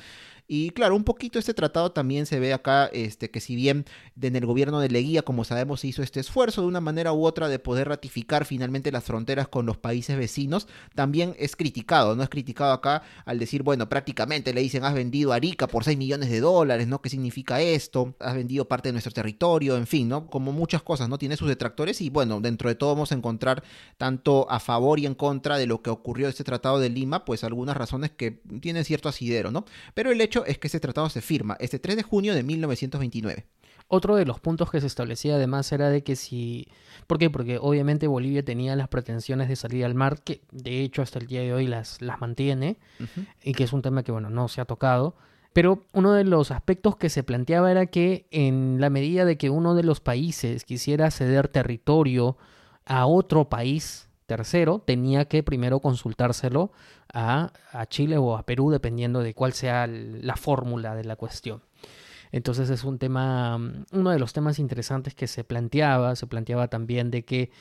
[0.48, 3.86] Y claro, un poquito este tratado también se ve acá, este, que si bien
[4.22, 7.48] en el gobierno de Leguía, como sabemos, hizo este esfuerzo de una manera u otra
[7.48, 12.24] de poder ratificar finalmente las fronteras con los países vecinos, también es criticado, ¿no?
[12.24, 16.30] Es criticado acá al decir, bueno, prácticamente le dicen, has vendido Arica por 6 millones
[16.30, 17.02] de dólares, ¿no?
[17.02, 18.16] ¿Qué significa esto?
[18.20, 20.28] Has vendido parte de nuestro territorio, en fin, ¿no?
[20.28, 21.18] Como muchas cosas, ¿no?
[21.18, 23.64] Tiene sus detractores y bueno, dentro de todo vamos a encontrar
[23.98, 27.44] tanto a favor y en contra de lo que ocurrió este tratado de Lima, pues
[27.44, 29.66] algunas razones que tienen cierto asidero, ¿no?
[29.94, 33.46] Pero el hecho es que este tratado se firma este 3 de junio de 1929.
[33.88, 36.68] Otro de los puntos que se establecía además era de que si...
[37.06, 37.30] ¿Por qué?
[37.30, 41.28] Porque obviamente Bolivia tenía las pretensiones de salir al mar, que de hecho hasta el
[41.28, 42.78] día de hoy las, las mantiene,
[43.44, 45.16] y que es un tema que, bueno, no se ha tocado.
[45.54, 49.52] Pero uno de los aspectos que se planteaba era que en la medida de que
[49.52, 52.38] uno de los países quisiera ceder territorio
[52.86, 56.72] a otro país tercero, tenía que primero consultárselo
[57.14, 57.52] a,
[57.90, 61.62] Chile o a Perú, dependiendo de cuál sea la fórmula de la cuestión.
[62.32, 66.68] Entonces es un tema, mm, uno de los temas interesantes que se planteaba, se planteaba
[66.68, 67.52] también de que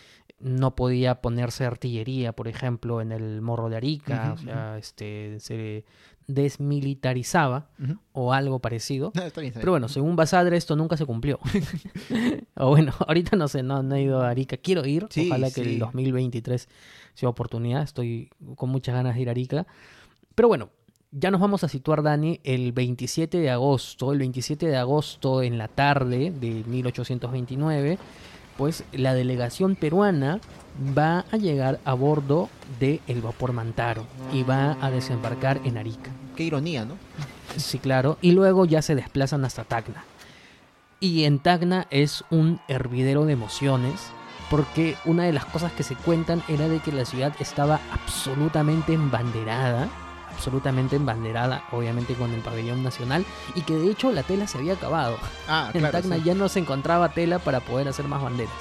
[0.42, 5.84] no podía ponerse artillería, por ejemplo, en el morro de Arica, o sea, este, se
[6.26, 7.68] desmilitarizaba
[8.12, 9.12] o algo parecido.
[9.14, 11.38] Está bien, está Pero bueno, según Basadre esto nunca se cumplió.
[12.56, 14.56] o bueno, ahorita no sé, no, no he ido a Arica.
[14.56, 16.68] Quiero ir, Sí, ojalá que el 2023
[17.14, 17.82] sea oportunidad.
[17.82, 19.66] Estoy con muchas ganas de ir a Arica.
[20.34, 20.70] Pero bueno,
[21.10, 24.12] ya nos vamos a situar, Dani, el 27 de agosto.
[24.12, 27.98] El 27 de agosto en la tarde de 1829,
[28.56, 30.40] pues la delegación peruana
[30.96, 32.48] va a llegar a bordo
[32.80, 36.10] del vapor Mantaro y va a desembarcar en Arica.
[36.36, 36.96] Qué ironía, ¿no?
[37.56, 38.18] Sí, claro.
[38.22, 40.04] Y luego ya se desplazan hasta Tacna.
[41.00, 44.00] Y en Tacna es un hervidero de emociones.
[44.50, 48.92] Porque una de las cosas que se cuentan era de que la ciudad estaba absolutamente
[48.92, 49.88] embanderada.
[50.34, 53.24] Absolutamente embanderada, obviamente con el pabellón nacional.
[53.54, 55.16] Y que de hecho la tela se había acabado.
[55.48, 55.98] Ah, En claro.
[55.98, 56.22] Tacna sí.
[56.24, 58.54] ya no se encontraba tela para poder hacer más banderas.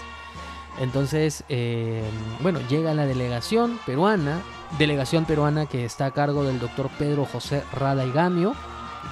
[0.79, 2.03] Entonces, eh,
[2.41, 4.39] bueno, llega la delegación peruana,
[4.79, 8.55] delegación peruana que está a cargo del doctor Pedro José Rada y Gamio,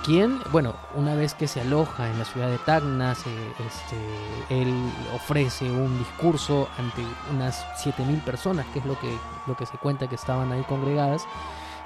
[0.06, 4.74] quien, bueno, una vez que se aloja en la ciudad de Tacna, se, este, él
[5.14, 7.04] ofrece un discurso ante
[7.34, 11.24] unas 7.000 personas, que es lo que, lo que se cuenta que estaban ahí congregadas.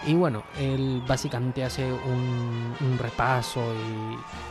[0.06, 3.62] Y bueno, él básicamente hace un, un repaso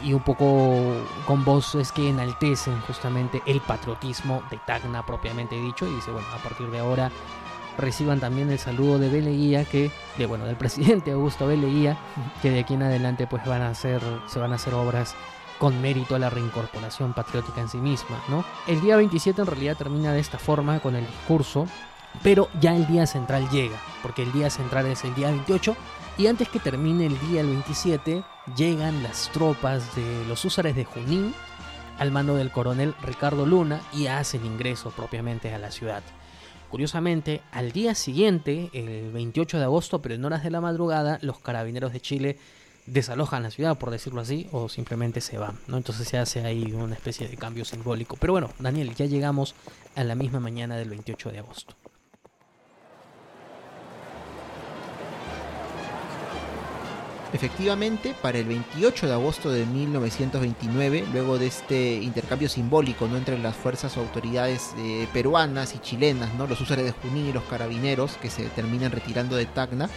[0.02, 0.94] y, y un poco
[1.26, 5.86] con voces que enaltecen justamente el patriotismo de Tacna propiamente dicho.
[5.86, 7.10] Y dice, bueno, a partir de ahora
[7.78, 11.96] reciban también el saludo de Beleguía, que, de, bueno, del presidente Augusto Beleguía,
[12.40, 15.14] que de aquí en adelante pues van a hacer, se van a hacer obras
[15.58, 18.44] con mérito a la reincorporación patriótica en sí misma, ¿no?
[18.66, 21.66] El día 27 en realidad termina de esta forma con el discurso,
[22.22, 25.76] pero ya el día central llega, porque el día central es el día 28
[26.18, 28.22] y antes que termine el día el 27
[28.56, 31.34] llegan las tropas de los húsares de Junín
[31.98, 36.02] al mando del coronel Ricardo Luna y hacen ingreso propiamente a la ciudad.
[36.70, 41.38] Curiosamente, al día siguiente, el 28 de agosto, pero en horas de la madrugada, los
[41.38, 42.38] carabineros de Chile
[42.86, 45.76] desalojan la ciudad, por decirlo así, o simplemente se van, ¿no?
[45.76, 48.16] Entonces se hace ahí una especie de cambio simbólico.
[48.16, 49.54] Pero bueno, Daniel, ya llegamos
[49.94, 51.74] a la misma mañana del 28 de agosto.
[57.32, 63.16] Efectivamente, para el 28 de agosto de 1929, luego de este intercambio simbólico ¿no?
[63.16, 66.46] entre las fuerzas o autoridades eh, peruanas y chilenas, ¿no?
[66.46, 69.88] los usuarios de Junín y los carabineros que se terminan retirando de Tacna,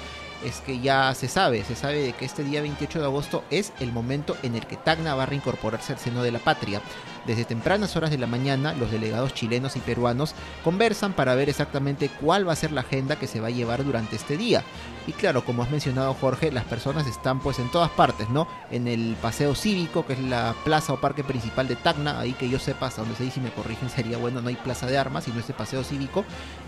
[0.46, 3.74] es que ya se sabe, se sabe de que este día 28 de agosto es
[3.80, 6.82] el momento en el que Tacna va a reincorporarse al seno de la patria.
[7.26, 12.10] Desde tempranas horas de la mañana, los delegados chilenos y peruanos conversan para ver exactamente
[12.22, 14.64] cuál va a ser la agenda que se va a llevar durante este día.
[15.08, 18.48] Y claro, como has mencionado Jorge, las personas están pues en todas partes, ¿no?
[18.72, 22.50] En el paseo cívico, que es la plaza o parque principal de Tacna, ahí que
[22.50, 24.98] yo sepa, hasta donde se dice y me corrigen sería bueno, no hay plaza de
[24.98, 26.26] armas, sino este paseo cívico.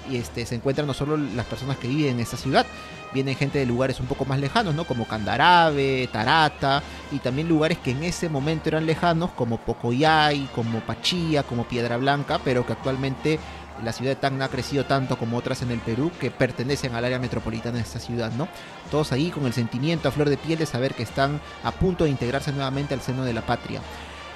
[0.10, 2.66] Y este se encuentran no solo las personas que viven en esta ciudad,
[3.14, 4.86] vienen gente de lugares un poco más lejanos, ¿no?
[4.86, 10.80] Como Candarave, Tarata, y también lugares que en ese momento eran lejanos, como Pocoyay, como
[10.82, 13.40] Pachía, como Piedra Blanca, pero que actualmente
[13.84, 17.06] la ciudad de Tacna ha crecido tanto como otras en el Perú que pertenecen al
[17.06, 18.48] área metropolitana de esta ciudad, ¿no?
[18.92, 22.04] Todos ahí con el sentimiento a flor de piel de saber que están a punto
[22.04, 23.82] de integrarse nuevamente al seno de la patria.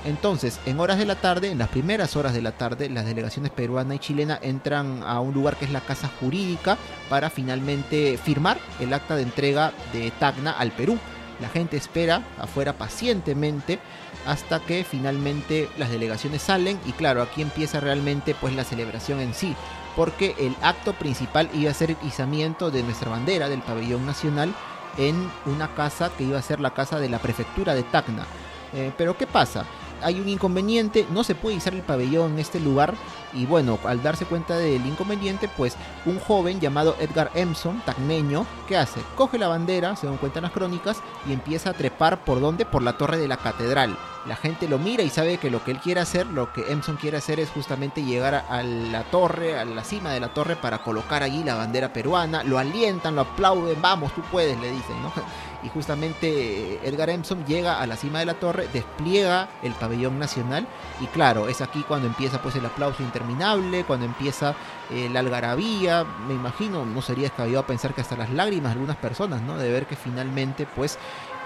[0.04, 3.52] Entonces, en horas de la tarde, en las primeras horas de la tarde, las delegaciones
[3.52, 6.78] peruana y chilena entran a un lugar que es la Casa Jurídica
[7.08, 10.98] para finalmente firmar el acta de entrega de Tacna al Perú.
[11.42, 13.80] La gente espera afuera pacientemente
[14.26, 19.34] hasta que finalmente las delegaciones salen y claro, aquí empieza realmente pues la celebración en
[19.34, 19.56] sí,
[19.96, 24.54] porque el acto principal iba a ser el izamiento de nuestra bandera del pabellón nacional
[24.98, 28.26] en una casa que iba a ser la casa de la prefectura de Tacna.
[28.74, 29.66] Eh, pero ¿qué pasa?
[30.04, 32.96] hay un inconveniente, no se puede izar el pabellón en este lugar
[33.34, 35.76] y bueno, al darse cuenta del inconveniente, pues
[36.06, 39.02] un joven llamado Edgar Emson, tacneño, ¿qué hace?
[39.16, 42.66] Coge la bandera, según cuentan las crónicas, y empieza a trepar por donde?
[42.66, 43.98] Por la torre de la catedral.
[44.26, 46.96] La gente lo mira y sabe que lo que él quiere hacer, lo que Emson
[46.96, 50.78] quiere hacer es justamente llegar a la torre, a la cima de la torre para
[50.80, 55.12] colocar allí la bandera peruana, lo alientan, lo aplauden, vamos, tú puedes, le dicen, ¿no?
[55.64, 60.68] y justamente Edgar Emson llega a la cima de la torre, despliega el pabellón nacional
[61.00, 64.56] y claro, es aquí cuando empieza pues el aplauso interminable, cuando empieza
[64.90, 68.98] eh, la algarabía, me imagino, no sería descabellado pensar que hasta las lágrimas de algunas
[68.98, 69.58] personas, ¿no?
[69.58, 70.98] De ver que finalmente pues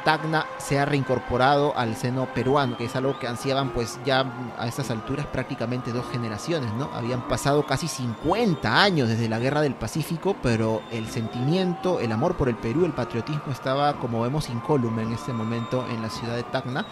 [0.03, 4.23] Tacna se ha reincorporado al seno peruano, que es algo que ansiaban pues ya
[4.57, 6.91] a estas alturas prácticamente dos generaciones, ¿no?
[6.93, 12.37] Habían pasado casi 50 años desde la Guerra del Pacífico, pero el sentimiento, el amor
[12.37, 16.35] por el Perú, el patriotismo estaba, como vemos, incólume en este momento en la ciudad
[16.35, 16.85] de Tacna.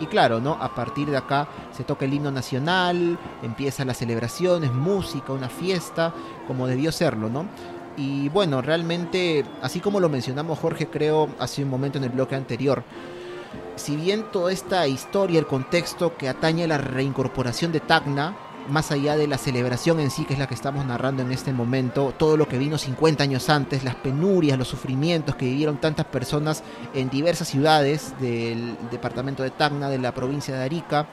[0.00, 0.52] Y claro, ¿no?
[0.60, 6.12] A partir de acá se toca el himno nacional, empiezan las celebraciones, música, una fiesta,
[6.46, 7.46] como debió serlo, ¿no?
[7.96, 12.34] Y bueno, realmente, así como lo mencionamos Jorge, creo, hace un momento en el bloque
[12.34, 12.84] anterior,
[13.76, 18.36] si bien toda esta historia, el contexto que atañe a la reincorporación de Tacna,
[18.68, 21.52] más allá de la celebración en sí, que es la que estamos narrando en este
[21.52, 26.06] momento, todo lo que vino 50 años antes, las penurias, los sufrimientos que vivieron tantas
[26.06, 26.62] personas
[26.94, 31.06] en diversas ciudades del departamento de Tacna, de la provincia de Arica,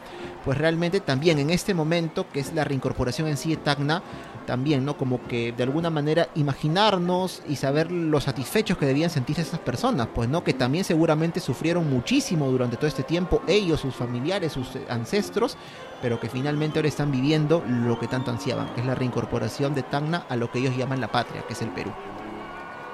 [0.43, 4.03] pues realmente también en este momento, que es la reincorporación en sí de Tacna,
[4.45, 4.97] también, ¿no?
[4.97, 10.07] Como que de alguna manera imaginarnos y saber los satisfechos que debían sentirse esas personas,
[10.13, 10.43] pues, ¿no?
[10.43, 15.57] Que también seguramente sufrieron muchísimo durante todo este tiempo, ellos, sus familiares, sus ancestros,
[16.01, 19.83] pero que finalmente ahora están viviendo lo que tanto ansiaban, que es la reincorporación de
[19.83, 21.91] Tacna a lo que ellos llaman la patria, que es el Perú.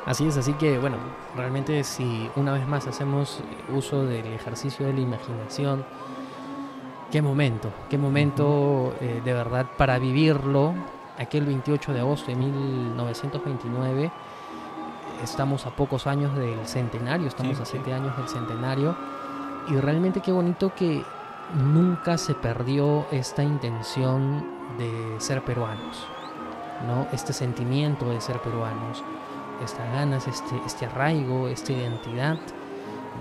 [0.06, 0.98] Así es, así que bueno,
[1.36, 3.42] realmente si una vez más hacemos
[3.76, 5.86] uso del ejercicio de la imaginación,
[7.12, 10.74] qué momento, qué momento eh, de verdad para vivirlo
[11.20, 14.12] aquel 28 de agosto de 1929.
[15.24, 18.96] Estamos a pocos años del centenario, estamos a siete años del centenario.
[19.68, 21.04] Y realmente qué bonito que
[21.54, 24.46] nunca se perdió esta intención
[24.78, 26.08] de ser peruanos,
[26.88, 27.08] ¿no?
[27.12, 29.04] Este sentimiento de ser peruanos,
[29.64, 32.38] estas ganas, este, este arraigo, esta identidad.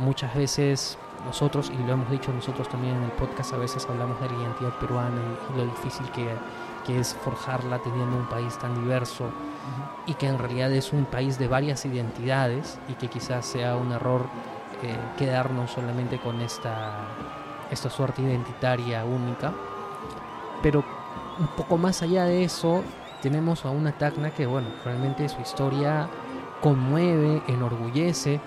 [0.01, 4.21] Muchas veces nosotros, y lo hemos dicho nosotros también en el podcast, a veces hablamos
[4.21, 5.21] de la identidad peruana
[5.53, 6.29] y lo difícil que
[6.89, 9.27] que es forjarla teniendo un país tan diverso
[10.07, 13.93] y que en realidad es un país de varias identidades y que quizás sea un
[13.93, 14.23] error
[14.83, 16.93] eh, quedarnos solamente con esta,
[17.71, 19.53] esta suerte identitaria única.
[20.63, 20.83] Pero
[21.39, 22.83] un poco más allá de eso,
[23.21, 26.09] tenemos a una Tacna que, bueno, realmente su historia
[26.63, 28.41] conmueve, enorgullece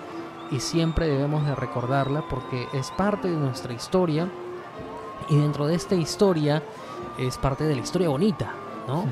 [0.50, 4.28] y siempre debemos de recordarla porque es parte de nuestra historia
[5.28, 6.60] y dentro de esta historia
[7.18, 8.52] es parte de la historia bonita,
[8.86, 9.04] ¿no?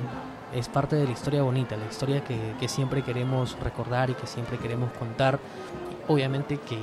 [0.55, 4.59] Es parte de la historia bonita, la historia que, siempre queremos recordar y que siempre
[4.59, 5.39] queremos contar.
[6.09, 6.79] Obviamente que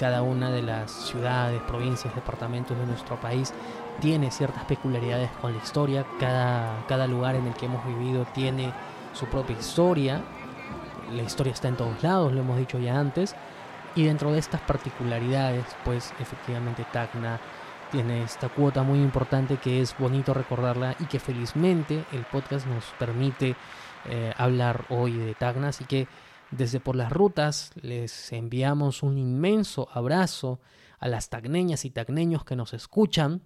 [0.00, 3.52] cada una de las ciudades, provincias, departamentos de nuestro país
[4.00, 6.04] tiene ciertas peculiaridades con la historia.
[6.18, 8.72] Cada, cada lugar en el que hemos vivido tiene
[9.12, 10.20] su propia historia.
[11.12, 13.36] La historia está en todos lados, lo hemos dicho ya antes.
[13.94, 17.38] Y dentro de estas particularidades, pues efectivamente Tacna
[17.92, 22.86] tiene esta cuota muy importante que es bonito recordarla y que felizmente el podcast nos
[22.98, 23.54] permite
[24.08, 25.68] eh, hablar hoy de Tacna.
[25.68, 26.08] Así que
[26.50, 30.58] desde por las rutas les enviamos un inmenso abrazo
[31.00, 33.42] a las tagneñas y tagneños que nos escuchan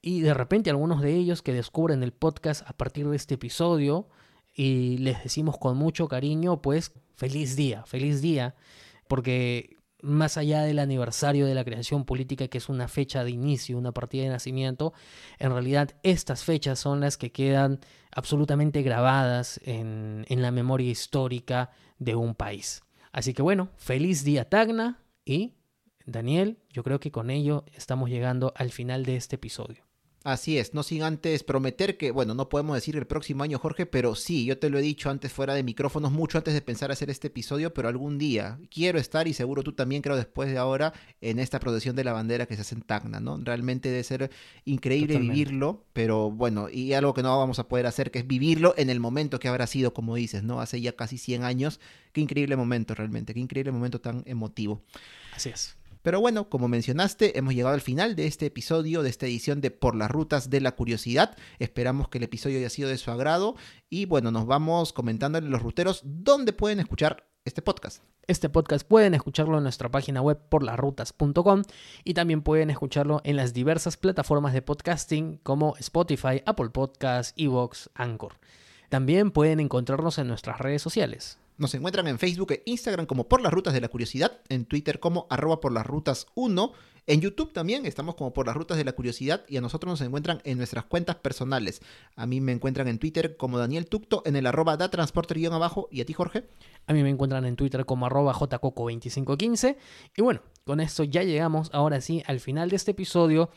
[0.00, 4.08] y de repente algunos de ellos que descubren el podcast a partir de este episodio
[4.54, 8.54] y les decimos con mucho cariño pues feliz día, feliz día
[9.08, 13.78] porque más allá del aniversario de la creación política, que es una fecha de inicio,
[13.78, 14.92] una partida de nacimiento,
[15.38, 17.80] en realidad estas fechas son las que quedan
[18.10, 22.82] absolutamente grabadas en, en la memoria histórica de un país.
[23.12, 25.54] Así que bueno, feliz día Tacna y
[26.06, 29.89] Daniel, yo creo que con ello estamos llegando al final de este episodio.
[30.22, 33.86] Así es, no sin antes prometer que, bueno, no podemos decir el próximo año, Jorge,
[33.86, 36.92] pero sí, yo te lo he dicho antes fuera de micrófonos, mucho antes de pensar
[36.92, 40.58] hacer este episodio, pero algún día quiero estar y seguro tú también, creo, después de
[40.58, 40.92] ahora,
[41.22, 43.38] en esta procesión de la bandera que se hace en Tacna, ¿no?
[43.42, 44.30] Realmente debe ser
[44.66, 45.32] increíble Totalmente.
[45.32, 48.90] vivirlo, pero bueno, y algo que no vamos a poder hacer, que es vivirlo en
[48.90, 50.60] el momento que habrá sido, como dices, ¿no?
[50.60, 51.80] Hace ya casi 100 años,
[52.12, 54.82] qué increíble momento realmente, qué increíble momento tan emotivo.
[55.34, 55.79] Así es.
[56.02, 59.70] Pero bueno, como mencionaste, hemos llegado al final de este episodio, de esta edición de
[59.70, 61.36] Por las Rutas de la Curiosidad.
[61.58, 63.56] Esperamos que el episodio haya sido de su agrado
[63.90, 68.02] y bueno, nos vamos comentándole a los ruteros dónde pueden escuchar este podcast.
[68.26, 71.62] Este podcast pueden escucharlo en nuestra página web por lasrutas.com
[72.04, 77.90] y también pueden escucharlo en las diversas plataformas de podcasting como Spotify, Apple Podcasts, Evox,
[77.94, 78.34] Anchor.
[78.88, 81.39] También pueden encontrarnos en nuestras redes sociales.
[81.60, 84.98] Nos encuentran en Facebook e Instagram como Por las Rutas de la Curiosidad, en Twitter
[84.98, 86.72] como arroba por las rutas 1,
[87.06, 90.00] en YouTube también estamos como Por las Rutas de la Curiosidad y a nosotros nos
[90.00, 91.82] encuentran en nuestras cuentas personales.
[92.16, 95.52] A mí me encuentran en Twitter como Daniel Tucto, en el arroba da transporter guion
[95.52, 96.48] abajo y a ti Jorge.
[96.86, 99.76] A mí me encuentran en Twitter como arroba jcoco2515.
[100.16, 103.50] Y bueno, con esto ya llegamos ahora sí al final de este episodio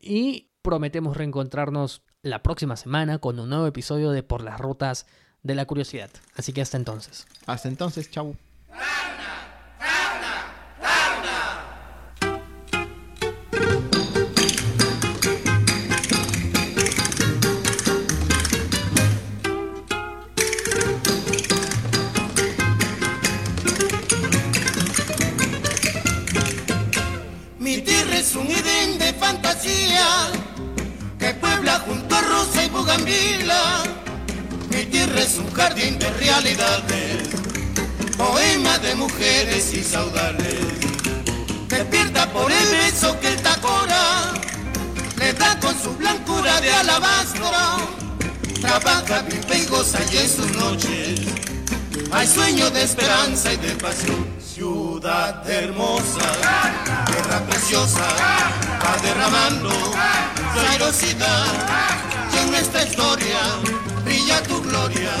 [0.00, 5.04] y prometemos reencontrarnos la próxima semana con un nuevo episodio de Por las Rutas
[5.42, 6.10] de la Curiosidad.
[6.36, 7.26] Así que hasta entonces.
[7.46, 8.36] Hasta entonces, chau.
[27.58, 30.06] Mi tierra es un Edén de fantasía
[31.18, 33.99] que puebla junto a Rosa y Bugambila.
[34.70, 37.28] Mi tierra es un jardín de realidades,
[38.16, 40.64] poema de mujeres y saudades.
[41.68, 44.32] Despierta por el beso que el tacora
[45.18, 47.50] le da con su blancura de alabastro.
[48.60, 51.20] Trabaja, y goza y en sus noches
[52.12, 54.26] hay sueño de esperanza y de pasión.
[54.40, 56.32] Ciudad hermosa,
[57.06, 58.06] tierra preciosa,
[58.84, 61.46] va derramando su airosidad.
[62.34, 63.38] Y en nuestra historia
[64.10, 65.14] brilla tu gloria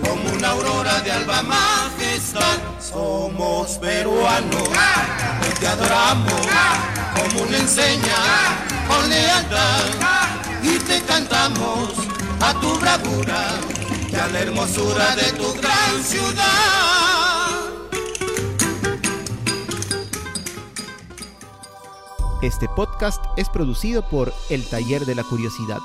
[0.00, 2.58] como una aurora de alba majestad.
[2.80, 4.68] Somos peruanos,
[5.48, 6.46] y te adoramos
[7.14, 8.20] como una enseña
[8.88, 9.84] con lealtad.
[10.62, 11.90] Y te cantamos
[12.40, 13.42] a tu bravura
[14.10, 16.52] y a la hermosura de tu gran ciudad.
[22.40, 25.78] Este podcast es producido por El Taller de la Curiosidad.